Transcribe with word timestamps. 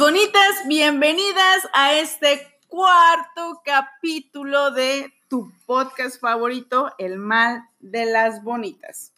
bonitas, 0.00 0.66
bienvenidas 0.66 1.68
a 1.74 1.92
este 1.92 2.58
cuarto 2.68 3.60
capítulo 3.62 4.70
de 4.70 5.12
tu 5.28 5.52
podcast 5.66 6.18
favorito, 6.18 6.90
El 6.96 7.18
mal 7.18 7.68
de 7.80 8.06
las 8.06 8.42
bonitas. 8.42 9.12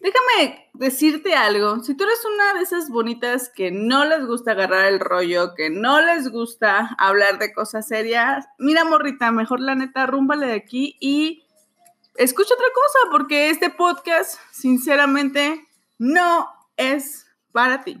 Déjame 0.00 0.68
decirte 0.74 1.36
algo, 1.36 1.78
si 1.78 1.94
tú 1.94 2.02
eres 2.02 2.24
una 2.24 2.54
de 2.54 2.64
esas 2.64 2.88
bonitas 2.88 3.50
que 3.54 3.70
no 3.70 4.04
les 4.04 4.26
gusta 4.26 4.50
agarrar 4.50 4.86
el 4.86 4.98
rollo, 4.98 5.54
que 5.54 5.70
no 5.70 6.02
les 6.02 6.28
gusta 6.28 6.96
hablar 6.98 7.38
de 7.38 7.52
cosas 7.52 7.86
serias, 7.86 8.44
mira 8.58 8.84
morrita, 8.84 9.30
mejor 9.30 9.60
la 9.60 9.76
neta, 9.76 10.06
rúmbale 10.06 10.46
de 10.46 10.54
aquí 10.54 10.96
y 10.98 11.44
escucha 12.16 12.54
otra 12.54 12.66
cosa, 12.74 13.10
porque 13.12 13.48
este 13.50 13.70
podcast, 13.70 14.40
sinceramente, 14.50 15.68
no 15.98 16.48
es 16.76 17.28
para 17.52 17.84
ti. 17.84 18.00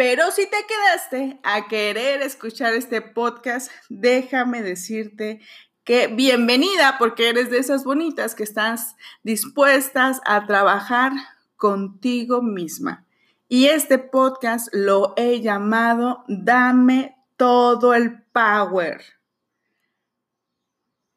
Pero 0.00 0.30
si 0.30 0.46
te 0.46 0.56
quedaste 0.66 1.38
a 1.42 1.68
querer 1.68 2.22
escuchar 2.22 2.72
este 2.72 3.02
podcast, 3.02 3.70
déjame 3.90 4.62
decirte 4.62 5.42
que 5.84 6.06
bienvenida 6.06 6.96
porque 6.98 7.28
eres 7.28 7.50
de 7.50 7.58
esas 7.58 7.84
bonitas 7.84 8.34
que 8.34 8.42
estás 8.42 8.96
dispuestas 9.24 10.22
a 10.24 10.46
trabajar 10.46 11.12
contigo 11.56 12.40
misma. 12.40 13.04
Y 13.46 13.66
este 13.66 13.98
podcast 13.98 14.68
lo 14.72 15.12
he 15.18 15.42
llamado 15.42 16.24
Dame 16.28 17.18
todo 17.36 17.92
el 17.92 18.22
power. 18.22 19.04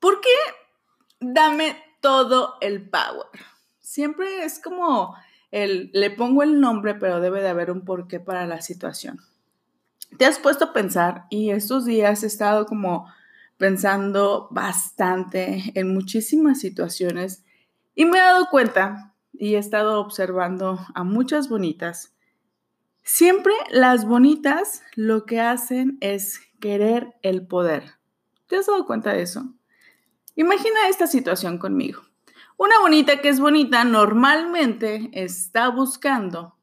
¿Por 0.01 0.19
qué 0.19 0.35
dame 1.21 1.81
todo 2.01 2.57
el 2.59 2.89
power? 2.89 3.29
Siempre 3.79 4.43
es 4.43 4.59
como 4.59 5.15
le 5.53 6.09
pongo 6.09 6.41
el 6.41 6.59
nombre, 6.59 6.95
pero 6.95 7.21
debe 7.21 7.41
de 7.41 7.49
haber 7.49 7.69
un 7.69 7.85
porqué 7.85 8.19
para 8.19 8.47
la 8.47 8.61
situación. 8.61 9.19
Te 10.17 10.25
has 10.25 10.39
puesto 10.39 10.65
a 10.65 10.73
pensar 10.73 11.25
y 11.29 11.51
estos 11.51 11.85
días 11.85 12.23
he 12.23 12.27
estado 12.27 12.65
como 12.65 13.07
pensando 13.57 14.47
bastante 14.51 15.71
en 15.75 15.93
muchísimas 15.93 16.59
situaciones 16.59 17.43
y 17.93 18.05
me 18.05 18.17
he 18.17 18.21
dado 18.21 18.47
cuenta 18.49 19.13
y 19.31 19.55
he 19.55 19.57
estado 19.57 19.99
observando 19.99 20.79
a 20.95 21.03
muchas 21.03 21.49
bonitas. 21.49 22.15
Siempre 23.03 23.53
las 23.69 24.05
bonitas 24.05 24.81
lo 24.95 25.25
que 25.25 25.39
hacen 25.39 25.97
es 26.01 26.39
querer 26.59 27.13
el 27.21 27.45
poder. 27.45 27.83
¿Te 28.47 28.55
has 28.55 28.65
dado 28.65 28.85
cuenta 28.85 29.13
de 29.13 29.21
eso? 29.21 29.53
Imagina 30.35 30.87
esta 30.89 31.05
situación 31.05 31.59
conmigo. 31.59 32.01
Una 32.57 32.79
bonita 32.79 33.21
que 33.21 33.29
es 33.29 33.39
bonita 33.39 33.83
normalmente 33.83 35.09
está 35.13 35.69
buscando 35.69 36.55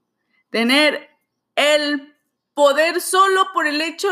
tener 0.51 1.09
el 1.57 2.15
poder 2.55 3.01
solo 3.01 3.49
por 3.53 3.67
el 3.67 3.81
hecho 3.81 4.09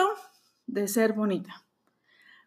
de 0.67 0.89
ser 0.89 1.13
bonita. 1.13 1.65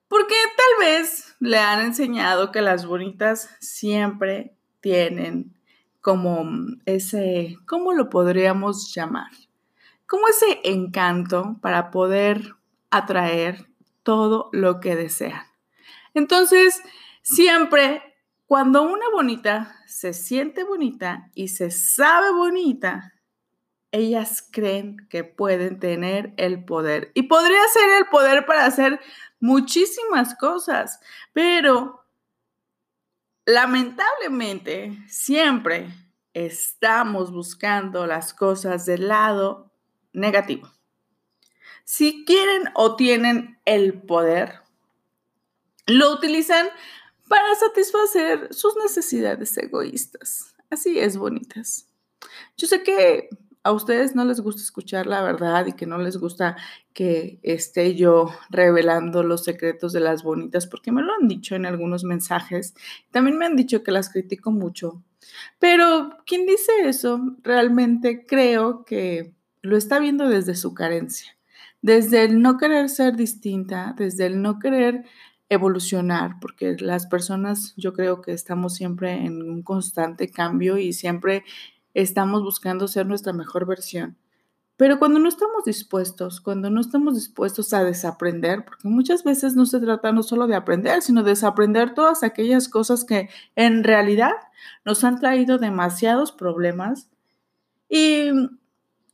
Porque 0.07 0.35
tal 0.57 0.87
vez 0.87 1.35
le 1.39 1.57
han 1.57 1.79
enseñado 1.79 2.51
que 2.51 2.61
las 2.61 2.85
bonitas 2.85 3.49
siempre 3.59 4.55
tienen 4.81 5.55
como 6.01 6.43
ese, 6.85 7.57
¿cómo 7.65 7.93
lo 7.93 8.09
podríamos 8.09 8.93
llamar? 8.93 9.31
Como 10.07 10.27
ese 10.27 10.59
encanto 10.63 11.57
para 11.61 11.91
poder 11.91 12.55
atraer 12.89 13.67
todo 14.03 14.49
lo 14.51 14.79
que 14.81 14.95
desean. 14.95 15.45
Entonces, 16.13 16.81
siempre 17.21 18.10
cuando 18.51 18.83
una 18.83 19.09
bonita 19.13 19.77
se 19.87 20.11
siente 20.11 20.65
bonita 20.65 21.31
y 21.33 21.47
se 21.47 21.71
sabe 21.71 22.33
bonita, 22.33 23.13
ellas 23.93 24.45
creen 24.51 25.07
que 25.09 25.23
pueden 25.23 25.79
tener 25.79 26.33
el 26.35 26.65
poder. 26.65 27.13
Y 27.13 27.23
podría 27.23 27.65
ser 27.69 27.89
el 27.97 28.07
poder 28.07 28.45
para 28.45 28.65
hacer 28.65 28.99
muchísimas 29.39 30.35
cosas, 30.35 30.99
pero 31.31 32.03
lamentablemente 33.45 34.97
siempre 35.07 35.87
estamos 36.33 37.31
buscando 37.31 38.05
las 38.05 38.33
cosas 38.33 38.85
del 38.85 39.07
lado 39.07 39.71
negativo. 40.11 40.69
Si 41.85 42.25
quieren 42.25 42.63
o 42.73 42.97
tienen 42.97 43.61
el 43.63 43.93
poder, 43.93 44.59
lo 45.85 46.11
utilizan 46.11 46.67
para 47.31 47.55
satisfacer 47.55 48.53
sus 48.53 48.75
necesidades 48.75 49.57
egoístas. 49.57 50.53
Así 50.69 50.99
es, 50.99 51.15
bonitas. 51.15 51.87
Yo 52.57 52.67
sé 52.67 52.83
que 52.83 53.29
a 53.63 53.71
ustedes 53.71 54.15
no 54.15 54.25
les 54.25 54.41
gusta 54.41 54.61
escuchar 54.61 55.07
la 55.07 55.21
verdad 55.21 55.65
y 55.65 55.71
que 55.71 55.85
no 55.85 55.97
les 55.97 56.17
gusta 56.17 56.57
que 56.91 57.39
esté 57.41 57.95
yo 57.95 58.29
revelando 58.49 59.23
los 59.23 59.45
secretos 59.45 59.93
de 59.93 60.01
las 60.01 60.23
bonitas, 60.23 60.67
porque 60.67 60.91
me 60.91 61.03
lo 61.03 61.13
han 61.13 61.29
dicho 61.29 61.55
en 61.55 61.65
algunos 61.65 62.03
mensajes. 62.03 62.73
También 63.11 63.37
me 63.37 63.45
han 63.45 63.55
dicho 63.55 63.81
que 63.81 63.91
las 63.91 64.09
critico 64.09 64.51
mucho. 64.51 65.01
Pero 65.57 66.17
quien 66.25 66.45
dice 66.45 66.73
eso, 66.83 67.37
realmente 67.43 68.25
creo 68.25 68.83
que 68.83 69.33
lo 69.61 69.77
está 69.77 69.99
viendo 69.99 70.27
desde 70.27 70.55
su 70.55 70.73
carencia, 70.73 71.37
desde 71.81 72.25
el 72.25 72.41
no 72.41 72.57
querer 72.57 72.89
ser 72.89 73.15
distinta, 73.15 73.95
desde 73.97 74.25
el 74.25 74.41
no 74.41 74.59
querer 74.59 75.05
evolucionar, 75.51 76.39
porque 76.39 76.77
las 76.79 77.07
personas 77.07 77.73
yo 77.75 77.91
creo 77.91 78.21
que 78.21 78.31
estamos 78.31 78.73
siempre 78.73 79.25
en 79.25 79.43
un 79.43 79.63
constante 79.63 80.31
cambio 80.31 80.77
y 80.77 80.93
siempre 80.93 81.43
estamos 81.93 82.41
buscando 82.41 82.87
ser 82.87 83.05
nuestra 83.05 83.33
mejor 83.33 83.65
versión. 83.65 84.17
Pero 84.77 84.97
cuando 84.97 85.19
no 85.19 85.27
estamos 85.27 85.65
dispuestos, 85.65 86.39
cuando 86.39 86.69
no 86.69 86.79
estamos 86.79 87.15
dispuestos 87.15 87.73
a 87.73 87.83
desaprender, 87.83 88.63
porque 88.63 88.87
muchas 88.87 89.25
veces 89.25 89.53
no 89.53 89.65
se 89.65 89.81
trata 89.81 90.13
no 90.13 90.23
solo 90.23 90.47
de 90.47 90.55
aprender, 90.55 91.01
sino 91.01 91.21
de 91.21 91.31
desaprender 91.31 91.93
todas 91.93 92.23
aquellas 92.23 92.69
cosas 92.69 93.03
que 93.03 93.29
en 93.57 93.83
realidad 93.83 94.31
nos 94.85 95.03
han 95.03 95.19
traído 95.19 95.57
demasiados 95.57 96.31
problemas. 96.31 97.09
Y 97.89 98.29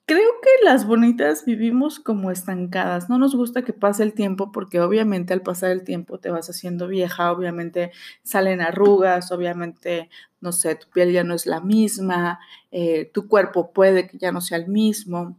Creo 0.07 0.39
que 0.41 0.63
las 0.63 0.87
bonitas 0.87 1.43
vivimos 1.43 1.99
como 1.99 2.31
estancadas. 2.31 3.09
No 3.09 3.17
nos 3.17 3.35
gusta 3.35 3.63
que 3.63 3.73
pase 3.73 4.03
el 4.03 4.13
tiempo 4.13 4.53
porque 4.53 4.79
obviamente 4.79 5.33
al 5.33 5.41
pasar 5.41 5.71
el 5.71 5.83
tiempo 5.83 6.17
te 6.17 6.29
vas 6.29 6.49
haciendo 6.49 6.87
vieja, 6.87 7.29
obviamente 7.29 7.91
salen 8.23 8.61
arrugas, 8.61 9.33
obviamente, 9.33 10.09
no 10.39 10.53
sé, 10.53 10.75
tu 10.75 10.89
piel 10.89 11.11
ya 11.11 11.25
no 11.25 11.33
es 11.33 11.45
la 11.45 11.59
misma, 11.59 12.39
eh, 12.71 13.11
tu 13.13 13.27
cuerpo 13.27 13.73
puede 13.73 14.07
que 14.07 14.17
ya 14.17 14.31
no 14.31 14.39
sea 14.39 14.57
el 14.59 14.69
mismo. 14.69 15.37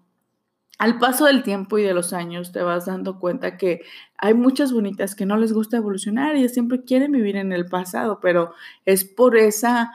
Al 0.78 0.98
paso 0.98 1.24
del 1.24 1.42
tiempo 1.42 1.78
y 1.78 1.84
de 1.84 1.94
los 1.94 2.12
años 2.12 2.52
te 2.52 2.60
vas 2.62 2.84
dando 2.84 3.18
cuenta 3.18 3.56
que 3.56 3.80
hay 4.18 4.34
muchas 4.34 4.72
bonitas 4.72 5.14
que 5.14 5.24
no 5.26 5.38
les 5.38 5.54
gusta 5.54 5.78
evolucionar 5.78 6.36
y 6.36 6.46
siempre 6.50 6.84
quieren 6.84 7.12
vivir 7.12 7.36
en 7.36 7.52
el 7.54 7.66
pasado, 7.66 8.20
pero 8.20 8.52
es 8.84 9.04
por 9.04 9.38
esa 9.38 9.92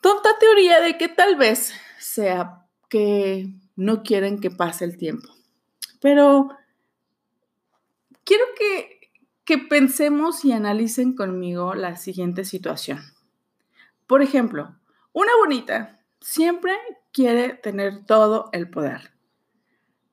tonta 0.00 0.38
teoría 0.38 0.80
de 0.80 0.96
que 0.98 1.08
tal 1.08 1.34
vez 1.36 1.74
sea 1.98 2.64
que 2.88 3.61
no 3.76 4.02
quieren 4.02 4.40
que 4.40 4.50
pase 4.50 4.84
el 4.84 4.96
tiempo. 4.96 5.28
Pero 6.00 6.50
quiero 8.24 8.44
que, 8.56 8.98
pensemos 9.68 10.46
y 10.46 10.52
analicen 10.52 11.14
conmigo 11.14 11.74
la 11.74 11.96
siguiente 11.96 12.44
situación. 12.44 13.00
Por 14.06 14.22
ejemplo, 14.22 14.74
una 15.12 15.32
bonita 15.36 16.00
siempre 16.20 16.72
quiere 17.12 17.50
tener 17.50 18.06
todo 18.06 18.48
el 18.52 18.70
poder. 18.70 19.12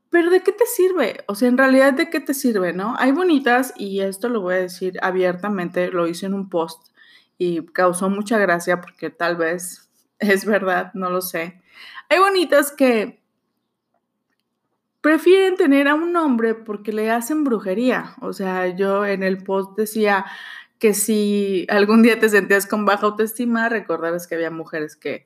Pero 0.09 0.29
¿de 0.29 0.41
qué 0.41 0.51
te 0.51 0.65
sirve? 0.65 1.23
O 1.27 1.35
sea, 1.35 1.47
en 1.47 1.57
realidad, 1.57 1.93
¿de 1.93 2.09
qué 2.09 2.19
te 2.19 2.33
sirve, 2.33 2.73
no? 2.73 2.95
Hay 2.97 3.13
bonitas, 3.13 3.73
y 3.77 4.01
esto 4.01 4.27
lo 4.27 4.41
voy 4.41 4.55
a 4.55 4.57
decir 4.57 4.99
abiertamente, 5.01 5.89
lo 5.89 6.07
hice 6.07 6.25
en 6.25 6.33
un 6.33 6.49
post 6.49 6.89
y 7.37 7.65
causó 7.67 8.09
mucha 8.09 8.37
gracia 8.37 8.81
porque 8.81 9.09
tal 9.09 9.37
vez 9.37 9.89
es 10.19 10.45
verdad, 10.45 10.91
no 10.93 11.09
lo 11.09 11.21
sé. 11.21 11.61
Hay 12.09 12.19
bonitas 12.19 12.71
que 12.71 13.21
prefieren 15.09 15.55
tener 15.55 15.87
a 15.87 15.95
un 15.95 16.15
hombre 16.15 16.53
porque 16.53 16.93
le 16.93 17.09
hacen 17.09 17.43
brujería. 17.43 18.13
O 18.21 18.31
sea, 18.31 18.67
yo 18.67 19.07
en 19.07 19.23
el 19.23 19.43
post 19.43 19.75
decía 19.75 20.23
que 20.77 20.93
si 20.93 21.65
algún 21.67 22.03
día 22.03 22.19
te 22.19 22.29
sentías 22.29 22.67
con 22.67 22.85
baja 22.85 23.07
autoestima, 23.07 23.69
recordarás 23.69 24.27
que 24.27 24.35
había 24.35 24.51
mujeres 24.51 24.95
que 24.95 25.25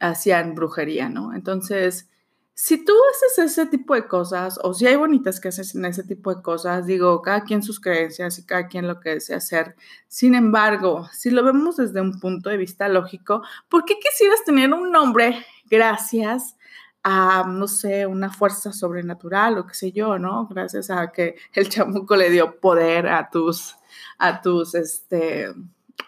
hacían 0.00 0.56
brujería, 0.56 1.08
¿no? 1.08 1.32
Entonces, 1.32 2.10
si 2.54 2.84
tú 2.84 2.92
haces 3.12 3.52
ese 3.52 3.66
tipo 3.66 3.94
de 3.94 4.08
cosas, 4.08 4.58
o 4.64 4.74
si 4.74 4.88
hay 4.88 4.96
bonitas 4.96 5.38
que 5.38 5.50
hacen 5.50 5.84
ese 5.84 6.02
tipo 6.02 6.34
de 6.34 6.42
cosas, 6.42 6.86
digo, 6.86 7.22
cada 7.22 7.44
quien 7.44 7.62
sus 7.62 7.78
creencias 7.78 8.36
y 8.40 8.44
cada 8.44 8.66
quien 8.66 8.88
lo 8.88 8.98
que 8.98 9.10
desea 9.10 9.36
hacer. 9.36 9.76
Sin 10.08 10.34
embargo, 10.34 11.08
si 11.12 11.30
lo 11.30 11.44
vemos 11.44 11.76
desde 11.76 12.00
un 12.00 12.18
punto 12.18 12.50
de 12.50 12.56
vista 12.56 12.88
lógico, 12.88 13.42
¿por 13.68 13.84
qué 13.84 13.94
quisieras 13.94 14.42
tener 14.44 14.74
un 14.74 14.90
nombre 14.90 15.46
gracias 15.70 16.56
a, 17.02 17.44
no 17.48 17.66
sé, 17.68 18.06
una 18.06 18.30
fuerza 18.30 18.72
sobrenatural 18.72 19.58
o 19.58 19.66
qué 19.66 19.74
sé 19.74 19.92
yo, 19.92 20.18
¿no? 20.18 20.46
Gracias 20.48 20.90
a 20.90 21.12
que 21.12 21.36
el 21.54 21.68
chamuco 21.68 22.16
le 22.16 22.30
dio 22.30 22.60
poder 22.60 23.08
a 23.08 23.30
tus, 23.30 23.76
a 24.18 24.40
tus, 24.40 24.74
este, 24.74 25.54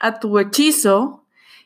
a 0.00 0.19
tu 0.21 0.39
hechizo, 0.39 1.23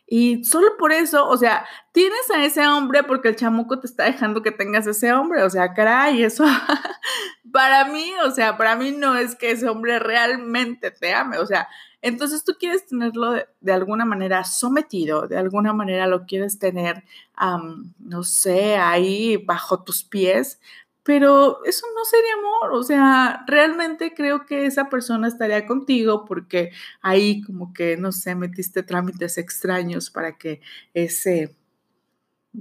y 0.08 0.44
solo 0.44 0.76
por 0.78 0.92
eso, 0.92 1.28
o 1.28 1.36
sea, 1.36 1.66
tienes 1.90 2.30
a 2.30 2.44
ese 2.44 2.64
hombre 2.66 3.02
porque 3.02 3.28
el 3.28 3.36
chamuco 3.36 3.80
te 3.80 3.88
está 3.88 4.04
dejando 4.04 4.40
que 4.40 4.52
tengas 4.52 4.86
ese 4.86 5.12
hombre, 5.12 5.42
o 5.42 5.50
sea, 5.50 5.74
caray, 5.74 6.22
eso 6.22 6.44
para 7.52 7.86
mí, 7.86 8.12
o 8.24 8.30
sea, 8.30 8.56
para 8.56 8.76
mí 8.76 8.92
no 8.92 9.16
es 9.16 9.34
que 9.34 9.50
ese 9.50 9.68
hombre 9.68 9.98
realmente 9.98 10.92
te 10.92 11.12
ame, 11.12 11.38
o 11.38 11.46
sea, 11.46 11.68
entonces 12.02 12.44
tú 12.44 12.54
quieres 12.58 12.86
tenerlo 12.86 13.32
de, 13.60 13.72
alguna 13.72 14.04
manera 14.04 14.44
sometido, 14.44 15.26
de 15.26 15.38
alguna 15.38 15.72
manera 15.72 16.06
lo 16.06 16.26
quieres 16.26 16.58
tener, 16.58 17.04
no 17.98 18.22
sé, 18.22 18.76
ahí 18.76 19.36
bajo 19.38 19.82
tus 19.82 20.04
pies, 20.04 20.60
pero 21.02 21.64
eso 21.64 21.86
no 21.94 22.04
sería 22.04 22.34
amor, 22.34 22.72
o 22.78 22.82
sea, 22.82 23.44
realmente 23.46 24.12
creo 24.14 24.44
que 24.44 24.66
esa 24.66 24.88
persona 24.88 25.28
estaría 25.28 25.66
contigo 25.66 26.24
porque 26.24 26.72
ahí 27.00 27.42
como 27.42 27.72
que, 27.72 27.96
no 27.96 28.12
sé, 28.12 28.34
metiste 28.34 28.82
trámites 28.82 29.38
extraños 29.38 30.10
para 30.10 30.36
que 30.36 30.60
ese 30.94 31.56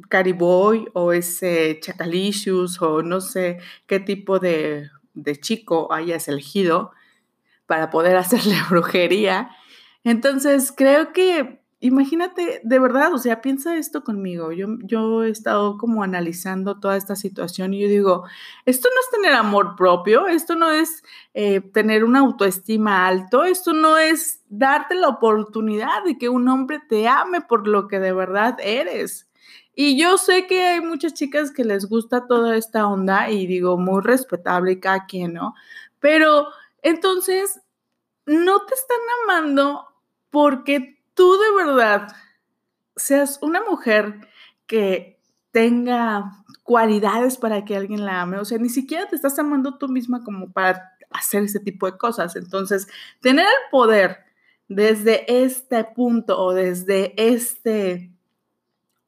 cariboy 0.10 0.88
o 0.94 1.12
ese 1.14 1.80
chacalicious 1.82 2.82
o 2.82 3.02
no 3.02 3.22
sé 3.22 3.60
qué 3.88 4.00
tipo 4.00 4.40
de, 4.40 4.90
de 5.14 5.36
chico 5.38 5.92
hayas 5.92 6.28
elegido 6.28 6.92
para 7.66 7.90
poder 7.90 8.16
hacerle 8.18 8.56
brujería. 8.70 9.50
Entonces, 10.04 10.72
creo 10.76 11.14
que 11.14 11.66
imagínate, 11.86 12.62
de 12.64 12.80
verdad, 12.80 13.14
o 13.14 13.18
sea, 13.18 13.42
piensa 13.42 13.78
esto 13.78 14.04
conmigo. 14.04 14.52
Yo, 14.52 14.68
yo 14.84 15.24
he 15.24 15.30
estado 15.30 15.78
como 15.78 16.04
analizando 16.04 16.80
toda 16.80 16.98
esta 16.98 17.16
situación 17.16 17.74
y 17.74 17.82
yo 17.82 17.88
digo, 17.88 18.24
esto 18.66 18.90
no 18.94 19.00
es 19.00 19.10
tener 19.12 19.34
amor 19.34 19.76
propio, 19.76 20.28
esto 20.28 20.56
no 20.56 20.72
es 20.72 21.04
eh, 21.34 21.62
tener 21.62 22.04
una 22.04 22.20
autoestima 22.20 23.08
alto, 23.08 23.44
esto 23.44 23.74
no 23.74 23.98
es 23.98 24.42
darte 24.50 24.96
la 24.96 25.10
oportunidad 25.10 26.04
de 26.06 26.18
que 26.18 26.30
un 26.30 26.48
hombre 26.48 26.82
te 26.88 27.08
ame 27.08 27.42
por 27.42 27.68
lo 27.68 27.88
que 27.88 28.00
de 28.00 28.14
verdad 28.14 28.58
eres. 28.62 29.30
Y 29.76 30.00
yo 30.00 30.18
sé 30.18 30.48
que 30.48 30.64
hay 30.64 30.82
muchas 30.82 31.14
chicas 31.14 31.52
que 31.52 31.66
les 31.66 31.88
gusta 31.88 32.28
toda 32.28 32.56
esta 32.56 32.88
onda 32.88 33.30
y 33.30 33.46
digo, 33.46 33.78
muy 33.78 34.02
respetable 34.02 34.80
cada 34.80 35.06
quien, 35.06 35.34
¿no? 35.34 35.54
Pero 36.00 36.48
entonces, 36.86 37.60
no 38.28 38.64
te 38.66 38.76
están 38.76 38.98
amando 39.24 39.88
porque 40.30 41.02
tú 41.16 41.38
de 41.38 41.64
verdad 41.64 42.08
seas 42.96 43.40
una 43.42 43.62
mujer 43.64 44.28
que 44.68 45.20
tenga 45.50 46.44
cualidades 46.62 47.38
para 47.38 47.66
que 47.66 47.76
alguien 47.76 48.06
la 48.06 48.22
ame, 48.22 48.38
o 48.38 48.46
sea, 48.46 48.60
ni 48.60 48.70
siquiera 48.70 49.08
te 49.08 49.16
estás 49.16 49.40
amando 49.40 49.80
tú 49.80 49.88
misma 49.88 50.24
como 50.24 50.52
para 50.52 50.92
hacer 51.10 51.44
ese 51.44 51.60
tipo 51.60 51.90
de 51.90 51.98
cosas. 51.98 52.36
Entonces, 52.36 52.88
tener 53.20 53.46
el 53.46 53.70
poder 53.72 54.20
desde 54.68 55.44
este 55.44 55.84
punto 55.86 56.40
o 56.40 56.54
desde 56.54 57.14
este 57.18 58.12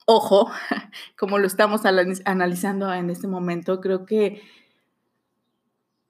ojo, 0.07 0.49
como 1.15 1.37
lo 1.37 1.45
estamos 1.45 1.81
analizando 1.85 2.91
en 2.91 3.11
este 3.11 3.27
momento, 3.27 3.81
creo 3.81 4.05
que 4.05 4.41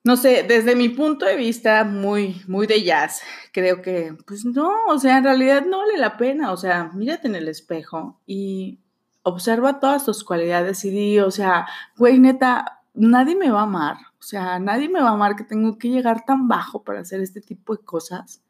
no 0.08 0.16
sé, 0.16 0.46
desde 0.48 0.74
mi 0.74 0.88
punto 0.88 1.26
de 1.26 1.36
vista 1.36 1.84
muy, 1.84 2.42
muy 2.48 2.66
de 2.66 2.82
jazz, 2.82 3.22
creo 3.52 3.82
que, 3.82 4.16
pues 4.26 4.46
no, 4.46 4.72
o 4.88 4.98
sea, 5.00 5.18
en 5.18 5.26
realidad 5.26 5.66
no 5.66 5.80
vale 5.80 5.98
la 5.98 6.16
pena, 6.16 6.54
o 6.54 6.56
sea, 6.56 6.90
mírate 6.94 7.28
en 7.28 7.36
el 7.36 7.50
espejo 7.50 8.18
y 8.26 8.80
observa 9.24 9.82
todas 9.82 10.06
tus 10.06 10.24
cualidades 10.24 10.86
y 10.86 10.92
di, 10.92 11.20
o 11.20 11.30
sea, 11.30 11.68
güey, 11.98 12.20
neta, 12.20 12.84
nadie 12.94 13.36
me 13.36 13.52
va 13.52 13.60
a 13.60 13.64
amar, 13.64 13.98
o 14.18 14.24
sea, 14.24 14.60
nadie 14.60 14.88
me 14.88 15.02
va 15.02 15.10
a 15.10 15.14
amar 15.14 15.36
que 15.36 15.44
tengo 15.44 15.78
que 15.78 15.90
llegar 15.90 16.24
tan 16.26 16.48
bajo 16.48 16.86
para 16.86 17.02
hacer 17.02 17.20
este 17.20 17.42
tipo 17.42 17.76
de 17.76 17.84
cosas. 17.84 18.42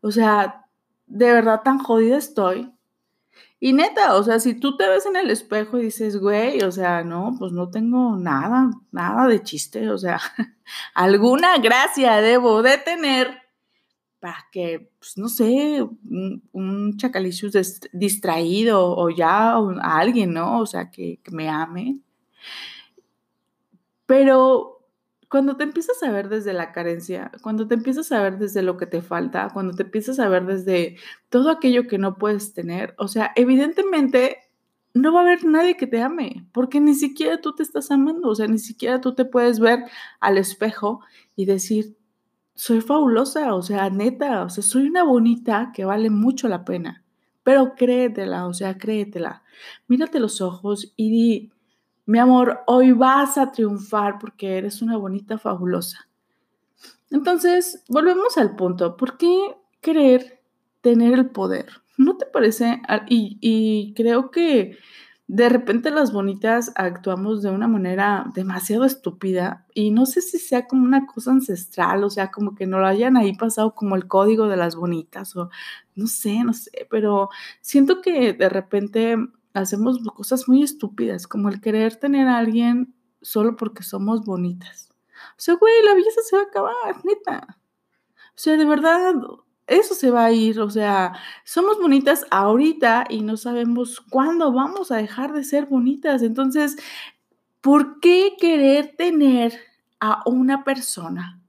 O 0.00 0.10
sea, 0.10 0.64
de 1.06 1.30
verdad 1.30 1.60
tan 1.62 1.78
jodida 1.78 2.16
estoy 2.16 2.72
y 3.58 3.72
neta, 3.72 4.16
o 4.16 4.22
sea, 4.22 4.38
si 4.38 4.54
tú 4.54 4.76
te 4.76 4.86
ves 4.88 5.06
en 5.06 5.16
el 5.16 5.30
espejo 5.30 5.78
y 5.78 5.84
dices, 5.84 6.18
güey, 6.18 6.62
o 6.62 6.70
sea, 6.70 7.02
no, 7.04 7.34
pues 7.38 7.52
no 7.52 7.70
tengo 7.70 8.16
nada, 8.16 8.70
nada 8.92 9.26
de 9.26 9.42
chiste, 9.42 9.88
o 9.90 9.96
sea, 9.96 10.20
alguna 10.94 11.58
gracia 11.58 12.16
debo 12.16 12.62
de 12.62 12.76
tener 12.78 13.46
para 14.20 14.46
que, 14.52 14.90
pues 14.98 15.16
no 15.16 15.28
sé, 15.28 15.82
un, 15.82 16.42
un 16.52 16.96
distraído 17.92 18.96
o 18.96 19.10
ya 19.10 19.52
a 19.52 19.98
alguien, 19.98 20.32
¿no? 20.32 20.60
O 20.60 20.66
sea, 20.66 20.90
que, 20.90 21.20
que 21.22 21.30
me 21.30 21.48
ame. 21.48 22.00
Pero 24.06 24.75
cuando 25.36 25.58
te 25.58 25.64
empiezas 25.64 26.02
a 26.02 26.10
ver 26.10 26.30
desde 26.30 26.54
la 26.54 26.72
carencia, 26.72 27.30
cuando 27.42 27.68
te 27.68 27.74
empiezas 27.74 28.10
a 28.10 28.22
ver 28.22 28.38
desde 28.38 28.62
lo 28.62 28.78
que 28.78 28.86
te 28.86 29.02
falta, 29.02 29.50
cuando 29.52 29.74
te 29.74 29.82
empiezas 29.82 30.18
a 30.18 30.30
ver 30.30 30.46
desde 30.46 30.96
todo 31.28 31.50
aquello 31.50 31.86
que 31.86 31.98
no 31.98 32.16
puedes 32.16 32.54
tener, 32.54 32.94
o 32.96 33.06
sea, 33.06 33.32
evidentemente 33.36 34.38
no 34.94 35.12
va 35.12 35.20
a 35.20 35.22
haber 35.24 35.44
nadie 35.44 35.76
que 35.76 35.86
te 35.86 36.00
ame, 36.00 36.46
porque 36.52 36.80
ni 36.80 36.94
siquiera 36.94 37.42
tú 37.42 37.54
te 37.54 37.62
estás 37.62 37.90
amando, 37.90 38.30
o 38.30 38.34
sea, 38.34 38.46
ni 38.46 38.58
siquiera 38.58 39.02
tú 39.02 39.14
te 39.14 39.26
puedes 39.26 39.60
ver 39.60 39.80
al 40.20 40.38
espejo 40.38 41.00
y 41.36 41.44
decir, 41.44 41.98
soy 42.54 42.80
fabulosa, 42.80 43.54
o 43.54 43.60
sea, 43.60 43.90
neta, 43.90 44.42
o 44.42 44.48
sea, 44.48 44.62
soy 44.62 44.86
una 44.86 45.02
bonita 45.02 45.70
que 45.74 45.84
vale 45.84 46.08
mucho 46.08 46.48
la 46.48 46.64
pena, 46.64 47.04
pero 47.42 47.74
créetela, 47.74 48.46
o 48.46 48.54
sea, 48.54 48.78
créetela, 48.78 49.42
mírate 49.86 50.18
los 50.18 50.40
ojos 50.40 50.94
y 50.96 51.10
di, 51.10 51.52
mi 52.06 52.20
amor, 52.20 52.60
hoy 52.66 52.92
vas 52.92 53.36
a 53.36 53.50
triunfar 53.50 54.18
porque 54.18 54.58
eres 54.58 54.80
una 54.80 54.96
bonita 54.96 55.38
fabulosa. 55.38 56.08
Entonces, 57.10 57.84
volvemos 57.88 58.38
al 58.38 58.54
punto. 58.56 58.96
¿Por 58.96 59.16
qué 59.16 59.56
querer 59.80 60.40
tener 60.80 61.14
el 61.14 61.30
poder? 61.30 61.66
¿No 61.98 62.16
te 62.16 62.26
parece? 62.26 62.80
Y, 63.08 63.38
y 63.40 63.92
creo 63.94 64.30
que 64.30 64.78
de 65.28 65.48
repente 65.48 65.90
las 65.90 66.12
bonitas 66.12 66.72
actuamos 66.76 67.42
de 67.42 67.50
una 67.50 67.66
manera 67.66 68.30
demasiado 68.34 68.84
estúpida 68.84 69.66
y 69.74 69.90
no 69.90 70.06
sé 70.06 70.20
si 70.20 70.38
sea 70.38 70.68
como 70.68 70.84
una 70.84 71.06
cosa 71.06 71.32
ancestral, 71.32 72.04
o 72.04 72.10
sea, 72.10 72.30
como 72.30 72.54
que 72.54 72.66
no 72.66 72.78
lo 72.78 72.86
hayan 72.86 73.16
ahí 73.16 73.34
pasado 73.34 73.74
como 73.74 73.96
el 73.96 74.06
código 74.06 74.46
de 74.46 74.56
las 74.56 74.76
bonitas 74.76 75.34
o 75.34 75.50
no 75.96 76.06
sé, 76.06 76.44
no 76.44 76.52
sé, 76.52 76.86
pero 76.90 77.30
siento 77.60 78.00
que 78.00 78.34
de 78.34 78.48
repente 78.48 79.16
hacemos 79.60 79.98
cosas 80.14 80.48
muy 80.48 80.62
estúpidas, 80.62 81.26
como 81.26 81.48
el 81.48 81.60
querer 81.60 81.96
tener 81.96 82.28
a 82.28 82.38
alguien 82.38 82.94
solo 83.22 83.56
porque 83.56 83.82
somos 83.82 84.24
bonitas. 84.24 84.90
O 85.32 85.38
sea, 85.38 85.54
güey, 85.54 85.74
la 85.84 85.94
belleza 85.94 86.20
se 86.22 86.36
va 86.36 86.42
a 86.42 86.46
acabar, 86.46 87.04
neta. 87.04 87.58
O 88.28 88.38
sea, 88.38 88.56
de 88.56 88.64
verdad, 88.64 89.14
eso 89.66 89.94
se 89.94 90.10
va 90.10 90.26
a 90.26 90.32
ir. 90.32 90.60
O 90.60 90.70
sea, 90.70 91.14
somos 91.44 91.78
bonitas 91.78 92.26
ahorita 92.30 93.06
y 93.08 93.22
no 93.22 93.36
sabemos 93.36 94.00
cuándo 94.00 94.52
vamos 94.52 94.92
a 94.92 94.96
dejar 94.96 95.32
de 95.32 95.44
ser 95.44 95.66
bonitas. 95.66 96.22
Entonces, 96.22 96.76
¿por 97.60 98.00
qué 98.00 98.36
querer 98.38 98.94
tener 98.96 99.58
a 100.00 100.22
una 100.26 100.64
persona 100.64 101.40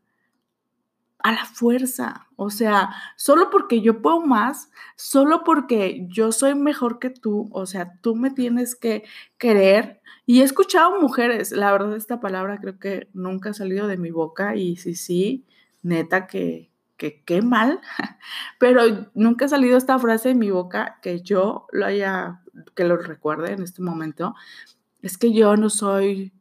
a 1.20 1.32
la 1.32 1.46
fuerza. 1.46 2.27
O 2.40 2.52
sea, 2.52 2.92
solo 3.16 3.50
porque 3.50 3.82
yo 3.82 4.00
puedo 4.04 4.22
más, 4.22 4.70
solo 4.96 5.44
porque 5.44 6.06
yo 6.08 6.32
soy 6.32 6.54
mejor 6.54 7.00
que 7.00 7.10
tú, 7.10 7.50
o 7.52 7.66
sea, 7.66 8.00
tú 8.02 8.16
me 8.16 8.30
tienes 8.30 8.76
que 8.76 9.04
querer. 9.40 10.02
Y 10.28 10.42
he 10.42 10.44
escuchado 10.44 11.02
mujeres, 11.02 11.52
la 11.52 11.72
verdad 11.72 11.96
esta 11.96 12.20
palabra 12.20 12.60
creo 12.60 12.78
que 12.78 13.10
nunca 13.14 13.50
ha 13.50 13.54
salido 13.54 13.88
de 13.88 13.98
mi 13.98 14.12
boca 14.12 14.56
y 14.56 14.76
sí, 14.76 14.94
sí, 14.94 15.48
neta 15.82 16.28
que, 16.28 16.70
que 16.96 17.24
qué 17.24 17.42
mal, 17.42 17.82
pero 18.60 18.84
nunca 19.16 19.46
ha 19.46 19.50
salido 19.50 19.76
esta 19.76 19.98
frase 19.98 20.30
de 20.30 20.36
mi 20.36 20.52
boca 20.52 21.00
que 21.02 21.22
yo 21.22 21.66
lo 21.72 21.88
haya, 21.88 22.44
que 22.76 22.84
lo 22.84 22.98
recuerde 22.98 23.54
en 23.54 23.64
este 23.64 23.82
momento. 23.82 24.36
Es 25.02 25.18
que 25.18 25.34
yo 25.34 25.58
no 25.58 25.72
soy, 25.72 26.34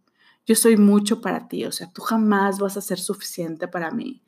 yo 0.44 0.56
soy 0.56 0.76
mucho 0.76 1.22
para 1.22 1.48
ti, 1.48 1.64
o 1.64 1.72
sea, 1.72 1.90
tú 1.90 2.02
jamás 2.02 2.58
vas 2.58 2.76
a 2.76 2.82
ser 2.82 2.98
suficiente 2.98 3.66
para 3.66 3.90
mí 3.90 4.22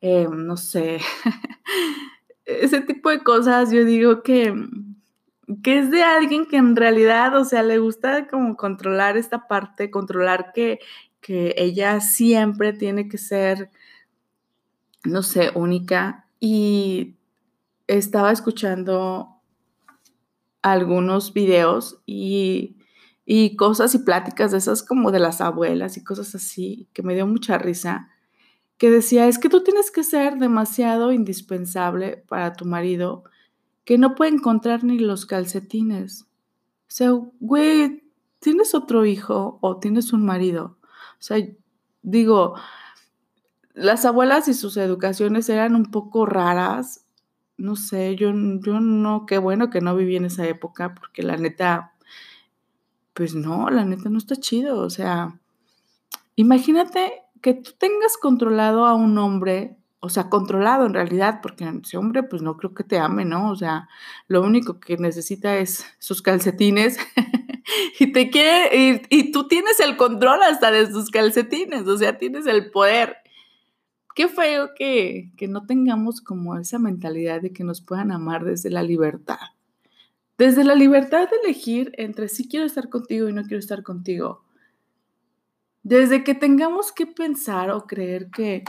eh, 0.00 0.28
no 0.30 0.56
sé, 0.56 1.00
ese 2.44 2.80
tipo 2.80 3.10
de 3.10 3.22
cosas, 3.22 3.70
yo 3.70 3.84
digo 3.84 4.22
que, 4.22 4.54
que 5.62 5.78
es 5.78 5.90
de 5.90 6.02
alguien 6.02 6.46
que 6.46 6.56
en 6.56 6.76
realidad, 6.76 7.36
o 7.36 7.44
sea, 7.44 7.62
le 7.62 7.78
gusta 7.78 8.26
como 8.28 8.56
controlar 8.56 9.16
esta 9.16 9.48
parte, 9.48 9.90
controlar 9.90 10.52
que, 10.54 10.78
que 11.20 11.54
ella 11.58 12.00
siempre 12.00 12.72
tiene 12.72 13.08
que 13.08 13.18
ser, 13.18 13.70
no 15.04 15.22
sé, 15.22 15.50
única. 15.54 16.26
Y 16.40 17.16
estaba 17.86 18.32
escuchando 18.32 19.40
algunos 20.62 21.32
videos 21.32 22.00
y, 22.06 22.76
y 23.24 23.56
cosas 23.56 23.94
y 23.94 23.98
pláticas 23.98 24.52
de 24.52 24.58
esas 24.58 24.82
como 24.82 25.10
de 25.10 25.18
las 25.18 25.40
abuelas 25.40 25.96
y 25.96 26.04
cosas 26.04 26.34
así, 26.34 26.88
que 26.92 27.02
me 27.02 27.14
dio 27.14 27.26
mucha 27.26 27.58
risa, 27.58 28.10
que 28.78 28.90
decía, 28.90 29.26
es 29.26 29.38
que 29.38 29.48
tú 29.48 29.62
tienes 29.64 29.90
que 29.90 30.04
ser 30.04 30.38
demasiado 30.38 31.12
indispensable 31.12 32.24
para 32.28 32.52
tu 32.52 32.64
marido, 32.64 33.24
que 33.84 33.98
no 33.98 34.14
puede 34.14 34.30
encontrar 34.30 34.84
ni 34.84 34.98
los 34.98 35.26
calcetines. 35.26 36.22
O 36.22 36.90
sea, 36.90 37.10
güey, 37.40 38.04
tienes 38.38 38.74
otro 38.74 39.04
hijo 39.04 39.58
o 39.60 39.78
tienes 39.78 40.12
un 40.12 40.24
marido. 40.24 40.78
O 40.82 41.22
sea, 41.22 41.38
digo, 42.02 42.54
las 43.74 44.04
abuelas 44.04 44.46
y 44.46 44.54
sus 44.54 44.76
educaciones 44.76 45.48
eran 45.48 45.74
un 45.74 45.90
poco 45.90 46.24
raras. 46.24 47.04
No 47.56 47.74
sé, 47.74 48.14
yo, 48.14 48.30
yo 48.30 48.80
no, 48.80 49.26
qué 49.26 49.38
bueno 49.38 49.70
que 49.70 49.80
no 49.80 49.96
viví 49.96 50.14
en 50.16 50.26
esa 50.26 50.46
época, 50.46 50.94
porque 50.94 51.24
la 51.24 51.36
neta, 51.36 51.94
pues 53.12 53.34
no, 53.34 53.70
la 53.70 53.84
neta 53.84 54.08
no 54.08 54.18
está 54.18 54.36
chido. 54.36 54.78
O 54.78 54.90
sea, 54.90 55.40
imagínate 56.36 57.22
que 57.40 57.54
tú 57.54 57.72
tengas 57.78 58.16
controlado 58.16 58.86
a 58.86 58.94
un 58.94 59.18
hombre, 59.18 59.76
o 60.00 60.08
sea, 60.08 60.28
controlado 60.28 60.86
en 60.86 60.94
realidad, 60.94 61.40
porque 61.42 61.70
ese 61.82 61.96
hombre 61.96 62.22
pues 62.22 62.42
no 62.42 62.56
creo 62.56 62.74
que 62.74 62.84
te 62.84 62.98
ame, 62.98 63.24
¿no? 63.24 63.50
O 63.50 63.56
sea, 63.56 63.88
lo 64.26 64.42
único 64.42 64.80
que 64.80 64.96
necesita 64.96 65.56
es 65.58 65.84
sus 65.98 66.22
calcetines 66.22 66.98
y 68.00 68.12
te 68.12 68.30
quiere, 68.30 69.02
y, 69.10 69.32
tú 69.32 69.48
tienes 69.48 69.80
el 69.80 69.96
control 69.96 70.42
hasta 70.42 70.70
de 70.70 70.90
sus 70.90 71.10
calcetines, 71.10 71.86
o 71.86 71.96
sea, 71.96 72.18
tienes 72.18 72.46
el 72.46 72.70
poder. 72.70 73.16
Qué 74.14 74.28
feo 74.28 74.70
que, 74.74 75.30
que 75.36 75.46
no 75.46 75.66
tengamos 75.66 76.20
como 76.20 76.56
esa 76.58 76.78
mentalidad 76.78 77.40
de 77.40 77.52
que 77.52 77.62
nos 77.62 77.80
puedan 77.80 78.10
amar 78.10 78.44
desde 78.44 78.70
la 78.70 78.82
libertad. 78.82 79.38
Desde 80.36 80.64
la 80.64 80.74
libertad 80.74 81.28
de 81.28 81.36
elegir 81.44 81.92
entre 81.96 82.28
si 82.28 82.48
quiero 82.48 82.66
estar 82.66 82.88
contigo 82.88 83.28
y 83.28 83.32
no 83.32 83.42
quiero 83.42 83.58
estar 83.58 83.82
contigo. 83.82 84.44
Desde 85.88 86.22
que 86.22 86.34
tengamos 86.34 86.92
que 86.92 87.06
pensar 87.06 87.70
o 87.70 87.86
creer 87.86 88.28
que 88.30 88.62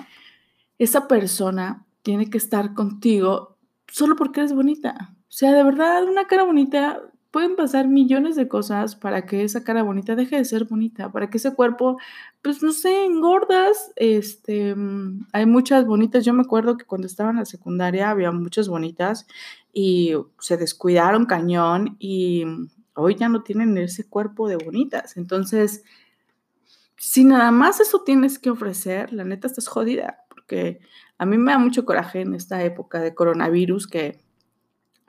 esa 0.77 1.05
persona 1.09 1.85
tiene 2.01 2.29
que 2.29 2.37
estar 2.37 2.73
contigo 2.73 3.57
solo 3.89 4.15
porque 4.15 4.39
eres 4.39 4.53
bonita. 4.53 5.13
O 5.23 5.31
sea, 5.31 5.51
de 5.51 5.61
verdad, 5.61 6.05
una 6.05 6.27
cara 6.27 6.43
bonita 6.43 7.01
pueden 7.29 7.57
pasar 7.57 7.89
millones 7.89 8.37
de 8.37 8.47
cosas 8.47 8.95
para 8.95 9.25
que 9.25 9.43
esa 9.43 9.65
cara 9.65 9.83
bonita 9.83 10.15
deje 10.15 10.37
de 10.37 10.45
ser 10.45 10.63
bonita, 10.63 11.11
para 11.11 11.29
que 11.29 11.39
ese 11.39 11.53
cuerpo, 11.53 11.97
pues 12.41 12.63
no 12.63 12.71
sé, 12.71 13.03
engordas. 13.03 13.91
Este, 13.97 14.73
mm, 14.73 15.27
hay 15.33 15.45
muchas 15.45 15.85
bonitas. 15.85 16.23
Yo 16.23 16.33
me 16.33 16.43
acuerdo 16.43 16.77
que 16.77 16.85
cuando 16.85 17.05
estaba 17.05 17.31
en 17.31 17.35
la 17.35 17.45
secundaria 17.45 18.11
había 18.11 18.31
muchas 18.31 18.69
bonitas 18.69 19.27
y 19.73 20.13
se 20.39 20.55
descuidaron 20.55 21.25
cañón 21.25 21.97
y 21.99 22.45
hoy 22.93 23.15
ya 23.15 23.27
no 23.27 23.43
tienen 23.43 23.77
ese 23.77 24.07
cuerpo 24.07 24.47
de 24.47 24.55
bonitas. 24.55 25.17
Entonces, 25.17 25.83
si 26.99 27.23
nada 27.23 27.51
más 27.51 27.79
eso 27.79 28.03
tienes 28.03 28.39
que 28.39 28.49
ofrecer, 28.51 29.13
la 29.13 29.23
neta 29.23 29.47
estás 29.47 29.67
jodida, 29.67 30.25
porque 30.29 30.79
a 31.17 31.25
mí 31.25 31.37
me 31.37 31.51
da 31.51 31.57
mucho 31.57 31.85
coraje 31.85 32.21
en 32.21 32.35
esta 32.35 32.63
época 32.63 32.99
de 32.99 33.15
coronavirus 33.15 33.87
que 33.87 34.19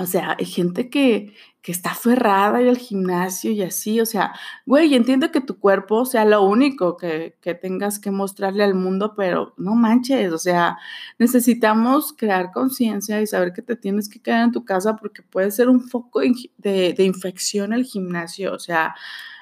o 0.00 0.06
sea, 0.06 0.34
hay 0.38 0.46
gente 0.46 0.88
que, 0.88 1.34
que 1.60 1.72
está 1.72 1.90
aferrada 1.90 2.56
al 2.56 2.78
gimnasio 2.78 3.50
y 3.50 3.62
así, 3.62 4.00
o 4.00 4.06
sea, 4.06 4.32
güey, 4.64 4.94
entiendo 4.94 5.30
que 5.30 5.42
tu 5.42 5.58
cuerpo 5.58 6.06
sea 6.06 6.24
lo 6.24 6.40
único 6.42 6.96
que, 6.96 7.36
que, 7.42 7.54
tengas 7.54 7.98
que 7.98 8.10
mostrarle 8.10 8.64
al 8.64 8.74
mundo, 8.74 9.12
pero 9.14 9.52
no 9.58 9.74
manches, 9.74 10.32
o 10.32 10.38
sea, 10.38 10.78
necesitamos 11.18 12.14
crear 12.14 12.50
conciencia 12.50 13.20
y 13.20 13.26
saber 13.26 13.52
que 13.52 13.60
te 13.60 13.76
tienes 13.76 14.08
que 14.08 14.22
quedar 14.22 14.44
en 14.44 14.52
tu 14.52 14.64
casa 14.64 14.96
porque 14.96 15.20
puede 15.22 15.50
ser 15.50 15.68
un 15.68 15.82
foco 15.82 16.20
de, 16.20 16.94
de 16.94 17.04
infección 17.04 17.74
el 17.74 17.84
gimnasio, 17.84 18.54
o 18.54 18.58
sea, 18.58 18.94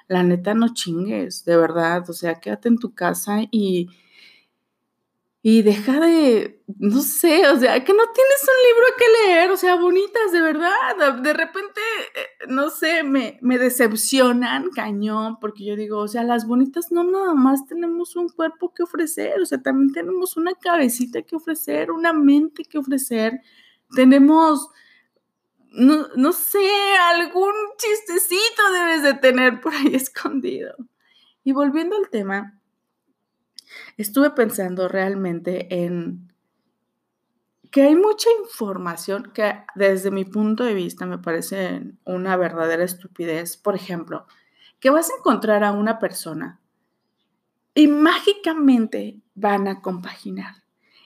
la 0.09 0.23
neta 0.23 0.55
no 0.55 0.75
chingues, 0.75 1.45
de 1.45 1.57
verdad, 1.57 2.09
o 2.09 2.13
sea, 2.13 2.41
quédate 2.41 2.69
en 2.69 2.79
tu 2.79 2.95
casa 2.95 3.41
y 3.51 3.89
y 5.41 5.63
deja 5.63 6.01
de, 6.01 6.63
no 6.79 7.01
sé, 7.01 7.49
o 7.49 7.59
sea, 7.59 7.83
que 7.85 7.93
no 7.93 8.03
tienes 8.13 8.43
un 8.43 8.69
libro 8.69 8.87
que 8.99 9.29
leer, 9.29 9.51
o 9.53 9.57
sea, 9.57 9.77
bonitas, 9.77 10.33
de 10.33 10.43
verdad. 10.43 11.23
De 11.23 11.33
repente, 11.33 11.81
eh, 12.17 12.47
no 12.49 12.71
sé, 12.71 13.05
me, 13.05 13.39
me 13.41 13.57
decepcionan 13.57 14.71
cañón, 14.71 15.39
porque 15.41 15.65
yo 15.65 15.77
digo, 15.77 15.99
o 16.01 16.09
sea, 16.09 16.25
las 16.25 16.47
bonitas 16.47 16.91
no 16.91 17.05
nada 17.05 17.35
más 17.35 17.67
tenemos 17.67 18.17
un 18.17 18.29
cuerpo 18.29 18.75
que 18.75 18.83
ofrecer, 18.83 19.41
o 19.41 19.47
sea, 19.47 19.63
también 19.63 19.93
tenemos 19.93 20.37
una 20.37 20.55
cabecita 20.55 21.23
que 21.23 21.37
ofrecer, 21.37 21.93
una 21.93 22.13
mente 22.13 22.65
que 22.65 22.79
ofrecer, 22.79 23.41
tenemos, 23.95 24.69
no, 25.73 26.09
no 26.17 26.33
sé, 26.33 26.69
algún 27.13 27.53
chistecito 27.77 28.73
debes 28.73 29.03
de 29.03 29.15
tener 29.15 29.61
por 29.61 29.75
ahí 29.75 29.89
escondido. 29.95 30.75
Y 31.45 31.53
volviendo 31.53 31.97
al 31.97 32.11
tema, 32.11 32.61
estuve 33.97 34.31
pensando 34.31 34.89
realmente 34.89 35.85
en 35.85 36.33
que 37.71 37.83
hay 37.83 37.97
mucha 37.97 38.29
información 38.43 39.31
que 39.35 39.63
desde 39.75 40.11
mi 40.11 40.25
punto 40.25 40.65
de 40.65 40.75
vista 40.75 41.07
me 41.07 41.19
parece 41.19 41.83
una 42.05 42.37
verdadera 42.37 42.85
estupidez. 42.85 43.57
Por 43.57 43.75
ejemplo, 43.75 44.27
que 44.81 44.91
vas 44.91 45.11
a 45.11 45.17
encontrar 45.19 45.65
a 45.65 45.73
una 45.73 45.99
persona 45.99 46.61
y 47.75 47.89
mágicamente 47.89 49.21
van 49.35 49.69
a 49.69 49.81
compaginar 49.83 50.57